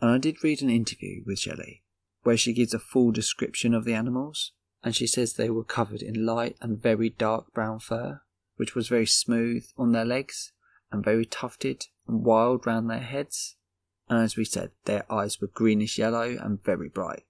And 0.00 0.10
I 0.10 0.18
did 0.18 0.42
read 0.42 0.62
an 0.62 0.70
interview 0.70 1.22
with 1.24 1.38
Shelley 1.38 1.82
where 2.26 2.36
she 2.36 2.52
gives 2.52 2.74
a 2.74 2.78
full 2.80 3.12
description 3.12 3.72
of 3.72 3.84
the 3.84 3.94
animals, 3.94 4.50
and 4.82 4.96
she 4.96 5.06
says 5.06 5.34
they 5.34 5.48
were 5.48 5.62
covered 5.62 6.02
in 6.02 6.26
light 6.26 6.56
and 6.60 6.82
very 6.82 7.08
dark 7.08 7.52
brown 7.54 7.78
fur, 7.78 8.20
which 8.56 8.74
was 8.74 8.88
very 8.88 9.06
smooth 9.06 9.66
on 9.76 9.92
their 9.92 10.04
legs 10.04 10.52
and 10.90 11.04
very 11.04 11.24
tufted 11.24 11.86
and 12.06 12.24
wild 12.24 12.66
round 12.66 12.90
their 12.90 13.00
heads. 13.00 13.56
And 14.08 14.22
as 14.22 14.36
we 14.36 14.44
said, 14.44 14.70
their 14.84 15.10
eyes 15.12 15.40
were 15.40 15.48
greenish 15.48 15.98
yellow 15.98 16.36
and 16.40 16.62
very 16.62 16.88
bright. 16.88 17.24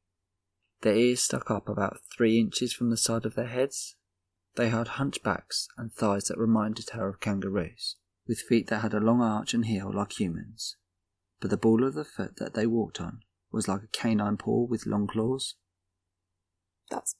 Their 0.82 0.94
ears 0.94 1.22
stuck 1.22 1.50
up 1.50 1.68
about 1.68 2.00
three 2.14 2.38
inches 2.38 2.72
from 2.72 2.90
the 2.90 2.96
side 2.96 3.24
of 3.24 3.34
their 3.34 3.46
heads. 3.48 3.96
They 4.56 4.68
had 4.68 4.88
hunchbacks 4.88 5.68
and 5.76 5.92
thighs 5.92 6.24
that 6.24 6.38
reminded 6.38 6.90
her 6.90 7.08
of 7.08 7.20
kangaroos, 7.20 7.96
with 8.26 8.40
feet 8.40 8.68
that 8.68 8.80
had 8.80 8.94
a 8.94 9.00
long 9.00 9.22
arch 9.22 9.54
and 9.54 9.66
heel 9.66 9.90
like 9.94 10.18
humans. 10.18 10.76
But 11.40 11.50
the 11.50 11.56
ball 11.56 11.84
of 11.84 11.94
the 11.94 12.04
foot 12.04 12.36
that 12.36 12.54
they 12.54 12.66
walked 12.66 13.00
on 13.00 13.20
was 13.50 13.68
like 13.68 13.82
a 13.82 13.88
canine 13.88 14.36
paw 14.36 14.66
with 14.66 14.86
long 14.86 15.06
claws. 15.06 15.56
That's. 16.90 17.14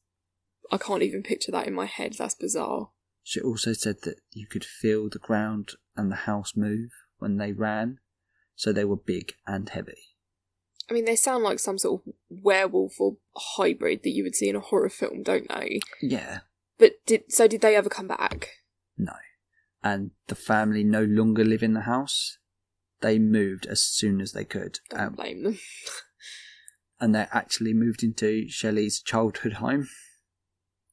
I 0.70 0.78
can't 0.78 1.02
even 1.02 1.22
picture 1.22 1.52
that 1.52 1.66
in 1.66 1.74
my 1.74 1.86
head. 1.86 2.14
That's 2.18 2.34
bizarre. 2.34 2.90
She 3.28 3.40
also 3.40 3.72
said 3.72 4.02
that 4.02 4.20
you 4.30 4.46
could 4.46 4.64
feel 4.64 5.08
the 5.08 5.18
ground 5.18 5.72
and 5.96 6.12
the 6.12 6.16
house 6.30 6.52
move 6.54 6.90
when 7.18 7.38
they 7.38 7.50
ran, 7.50 7.98
so 8.54 8.72
they 8.72 8.84
were 8.84 8.94
big 8.96 9.32
and 9.48 9.68
heavy. 9.68 9.98
I 10.88 10.92
mean, 10.94 11.06
they 11.06 11.16
sound 11.16 11.42
like 11.42 11.58
some 11.58 11.76
sort 11.76 12.02
of 12.06 12.12
werewolf 12.30 13.00
or 13.00 13.16
hybrid 13.36 14.04
that 14.04 14.10
you 14.10 14.22
would 14.22 14.36
see 14.36 14.48
in 14.48 14.54
a 14.54 14.60
horror 14.60 14.88
film, 14.88 15.24
don't 15.24 15.48
they? 15.48 15.80
Yeah, 16.00 16.38
But 16.78 17.04
did 17.04 17.32
so? 17.32 17.48
Did 17.48 17.62
they 17.62 17.74
ever 17.74 17.88
come 17.88 18.06
back? 18.06 18.50
no. 18.96 19.14
And 19.82 20.12
the 20.28 20.36
family 20.36 20.84
no 20.84 21.02
longer 21.02 21.44
live 21.44 21.64
in 21.64 21.74
the 21.74 21.80
house. 21.80 22.38
They 23.00 23.18
moved 23.18 23.66
as 23.66 23.82
soon 23.82 24.20
as 24.20 24.30
they 24.32 24.44
could. 24.44 24.78
Don't 24.90 25.00
Um, 25.00 25.12
blame 25.14 25.42
them. 25.42 25.58
and 27.00 27.12
they 27.12 27.26
actually 27.32 27.74
moved 27.74 28.04
into 28.04 28.48
Shelley's 28.48 29.00
childhood 29.00 29.54
home. 29.54 29.88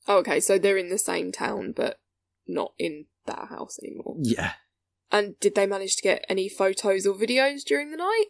Oh, 0.08 0.18
okay, 0.18 0.40
so 0.40 0.58
they're 0.58 0.78
in 0.78 0.90
the 0.90 0.98
same 0.98 1.32
town, 1.32 1.74
but 1.74 2.00
not 2.48 2.74
in 2.78 3.06
that 3.26 3.48
house 3.50 3.80
anymore. 3.82 4.16
Yeah. 4.20 4.54
And 5.12 5.40
did 5.40 5.56
they 5.56 5.68
manage 5.68 5.96
to 5.98 6.02
get 6.02 6.26
any 6.28 6.50
photos 6.50 7.06
or 7.06 7.14
videos 7.14 7.64
during 7.64 7.92
the 7.92 7.98
night? 7.98 8.26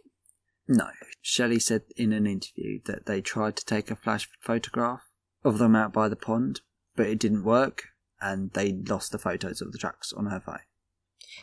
No. 0.68 0.90
Shelley 1.22 1.60
said 1.60 1.84
in 1.96 2.12
an 2.12 2.28
interview 2.28 2.80
that 2.86 3.06
they 3.06 3.22
tried 3.22 3.56
to 3.58 3.66
take 3.66 3.90
a 3.90 3.96
flash 3.96 4.30
photograph 4.42 5.02
of 5.44 5.58
them 5.58 5.76
out 5.76 5.94
by 5.94 6.10
the 6.10 6.16
pond, 6.16 6.62
but 6.96 7.08
it 7.08 7.20
didn't 7.20 7.44
work, 7.44 7.90
and 8.22 8.52
they 8.52 8.74
lost 8.74 9.12
the 9.12 9.18
photos 9.18 9.62
of 9.62 9.72
the 9.72 9.78
tracks 9.78 10.14
on 10.14 10.28
her 10.28 10.40
phone. 10.40 10.60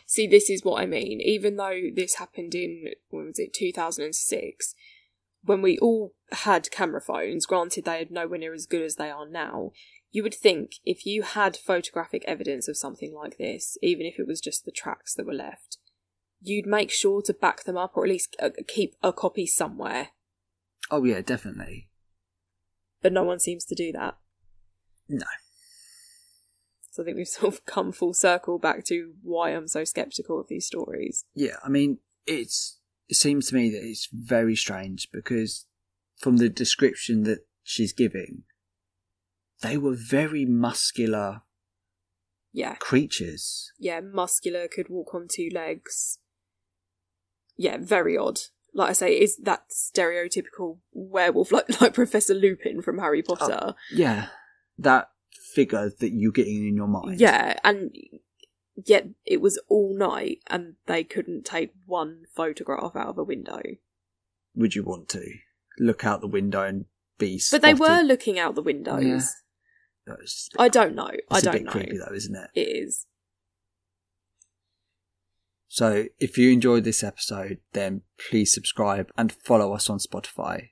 See, 0.05 0.27
this 0.27 0.49
is 0.49 0.63
what 0.63 0.81
I 0.81 0.85
mean. 0.85 1.19
Even 1.21 1.57
though 1.57 1.79
this 1.93 2.15
happened 2.15 2.55
in, 2.55 2.93
when 3.09 3.25
was 3.25 3.39
it, 3.39 3.53
2006, 3.53 4.75
when 5.43 5.61
we 5.61 5.77
all 5.79 6.13
had 6.31 6.71
camera 6.71 7.01
phones, 7.01 7.45
granted 7.45 7.85
they 7.85 8.01
are 8.01 8.05
nowhere 8.09 8.39
near 8.39 8.53
as 8.53 8.65
good 8.65 8.81
as 8.81 8.95
they 8.95 9.09
are 9.09 9.27
now, 9.27 9.71
you 10.11 10.23
would 10.23 10.33
think 10.33 10.75
if 10.85 11.05
you 11.05 11.23
had 11.23 11.55
photographic 11.55 12.23
evidence 12.27 12.67
of 12.67 12.77
something 12.77 13.13
like 13.13 13.37
this, 13.37 13.77
even 13.81 14.05
if 14.05 14.19
it 14.19 14.27
was 14.27 14.41
just 14.41 14.65
the 14.65 14.71
tracks 14.71 15.13
that 15.15 15.25
were 15.25 15.33
left, 15.33 15.77
you'd 16.41 16.65
make 16.65 16.91
sure 16.91 17.21
to 17.21 17.33
back 17.33 17.63
them 17.63 17.77
up 17.77 17.93
or 17.95 18.03
at 18.03 18.09
least 18.09 18.35
uh, 18.41 18.49
keep 18.67 18.95
a 19.01 19.13
copy 19.13 19.45
somewhere. 19.45 20.09
Oh 20.89 21.03
yeah, 21.03 21.21
definitely. 21.21 21.87
But 23.01 23.13
no 23.13 23.23
one 23.23 23.39
seems 23.39 23.63
to 23.65 23.75
do 23.75 23.91
that. 23.93 24.17
No. 25.07 25.25
So 26.91 27.03
I 27.03 27.05
think 27.05 27.17
we've 27.17 27.27
sort 27.27 27.53
of 27.53 27.65
come 27.65 27.91
full 27.91 28.13
circle 28.13 28.59
back 28.59 28.83
to 28.85 29.13
why 29.23 29.51
I'm 29.51 29.67
so 29.67 29.83
skeptical 29.85 30.39
of 30.39 30.47
these 30.49 30.65
stories. 30.65 31.25
Yeah, 31.33 31.55
I 31.63 31.69
mean, 31.69 31.99
it's 32.27 32.79
it 33.11 33.17
seems 33.17 33.49
to 33.49 33.55
me 33.55 33.69
that 33.69 33.83
it's 33.83 34.07
very 34.11 34.55
strange 34.55 35.09
because 35.11 35.65
from 36.17 36.37
the 36.37 36.47
description 36.47 37.23
that 37.23 37.39
she's 37.61 37.91
giving, 37.91 38.43
they 39.61 39.77
were 39.77 39.95
very 39.95 40.45
muscular 40.45 41.41
Yeah. 42.53 42.75
creatures. 42.75 43.73
Yeah, 43.77 43.99
muscular, 43.99 44.69
could 44.69 44.87
walk 44.87 45.13
on 45.13 45.27
two 45.29 45.49
legs. 45.51 46.19
Yeah, 47.57 47.77
very 47.81 48.17
odd. 48.17 48.39
Like 48.73 48.91
I 48.91 48.93
say, 48.93 49.19
is 49.19 49.35
that 49.43 49.65
stereotypical 49.69 50.77
werewolf 50.93 51.51
like 51.51 51.65
like 51.81 51.93
Professor 51.93 52.33
Lupin 52.33 52.81
from 52.81 52.99
Harry 52.99 53.21
oh, 53.27 53.35
Potter? 53.35 53.75
Yeah, 53.91 54.27
that 54.77 55.09
figure 55.53 55.91
that 55.99 56.13
you're 56.13 56.31
getting 56.31 56.65
in 56.65 56.77
your 56.77 56.87
mind. 56.87 57.19
Yeah, 57.19 57.59
and 57.65 57.93
yet 58.85 59.07
it 59.25 59.41
was 59.41 59.59
all 59.67 59.95
night 59.97 60.39
and 60.47 60.75
they 60.85 61.03
couldn't 61.03 61.45
take 61.45 61.71
one 61.85 62.23
photograph 62.35 62.95
out 62.95 63.07
of 63.07 63.17
a 63.17 63.23
window. 63.23 63.61
Would 64.55 64.75
you 64.75 64.83
want 64.83 65.09
to 65.09 65.23
look 65.79 66.03
out 66.05 66.21
the 66.21 66.27
window 66.27 66.63
and 66.63 66.85
be? 67.17 67.41
But 67.51 67.61
they 67.61 67.73
were 67.73 68.01
looking 68.01 68.37
out 68.39 68.55
the 68.55 68.61
windows. 68.61 69.03
Yeah. 69.03 69.21
That's 70.07 70.49
a 70.53 70.57
bit- 70.57 70.61
I 70.63 70.67
don't 70.69 70.95
know. 70.95 71.11
I 71.29 71.37
it's 71.37 71.41
a 71.41 71.45
don't 71.45 71.53
bit 71.53 71.63
know. 71.65 71.71
creepy 71.71 71.97
though, 71.97 72.13
isn't 72.13 72.35
it? 72.35 72.49
It 72.55 72.61
is. 72.83 73.05
So 75.67 76.05
if 76.19 76.37
you 76.37 76.51
enjoyed 76.51 76.83
this 76.83 77.03
episode, 77.03 77.59
then 77.71 78.01
please 78.29 78.53
subscribe 78.53 79.09
and 79.17 79.31
follow 79.31 79.73
us 79.73 79.89
on 79.89 79.99
Spotify. 79.99 80.69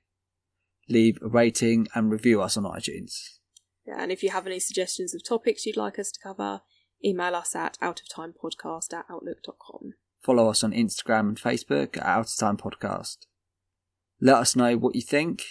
Leave 0.90 1.18
a 1.22 1.28
rating 1.28 1.88
and 1.94 2.10
review 2.10 2.42
us 2.42 2.56
on 2.56 2.64
iTunes. 2.64 3.38
Yeah, 3.86 3.96
and 4.02 4.12
if 4.12 4.22
you 4.22 4.28
have 4.30 4.46
any 4.46 4.60
suggestions 4.60 5.14
of 5.14 5.24
topics 5.24 5.64
you'd 5.64 5.76
like 5.78 5.98
us 5.98 6.10
to 6.10 6.20
cover, 6.22 6.60
email 7.04 7.34
us 7.34 7.54
at 7.54 7.78
outoftimepodcast 7.80 8.92
at 8.92 9.04
outlook.com. 9.10 9.94
Follow 10.20 10.48
us 10.48 10.62
on 10.62 10.72
Instagram 10.72 11.20
and 11.20 11.40
Facebook 11.40 11.96
at 11.96 12.04
Out 12.04 12.26
of 12.26 12.36
Time 12.36 12.56
Podcast. 12.56 13.18
Let 14.20 14.36
us 14.36 14.54
know 14.54 14.76
what 14.76 14.94
you 14.94 15.00
think, 15.00 15.44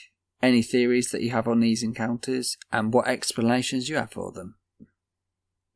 any 0.43 0.61
theories 0.61 1.09
that 1.09 1.21
you 1.21 1.31
have 1.31 1.47
on 1.47 1.59
these 1.59 1.81
encounters, 1.81 2.55
and 2.71 2.93
what 2.93 3.07
explanations 3.07 3.89
you 3.89 3.95
have 3.95 4.11
for 4.11 4.31
them. 4.31 4.55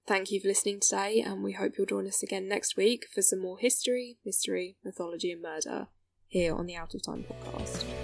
Thank 0.06 0.32
you 0.32 0.42
for 0.42 0.50
listening 0.50 0.80
today, 0.82 1.22
and 1.26 1.44
we 1.44 1.54
hope 1.54 1.74
you'll 1.78 1.88
join 1.88 2.08
us 2.08 2.22
again 2.22 2.48
next 2.48 2.76
week 2.76 3.06
for 3.14 3.22
some 3.22 3.42
more 3.42 3.58
history, 3.58 4.18
mystery, 4.26 4.76
mythology, 4.84 5.32
and 5.32 5.42
murder 5.42 5.88
here 6.28 6.54
on 6.54 6.66
the 6.66 6.76
Out 6.76 6.94
of 6.94 7.04
Time 7.04 7.24
podcast. 7.24 8.03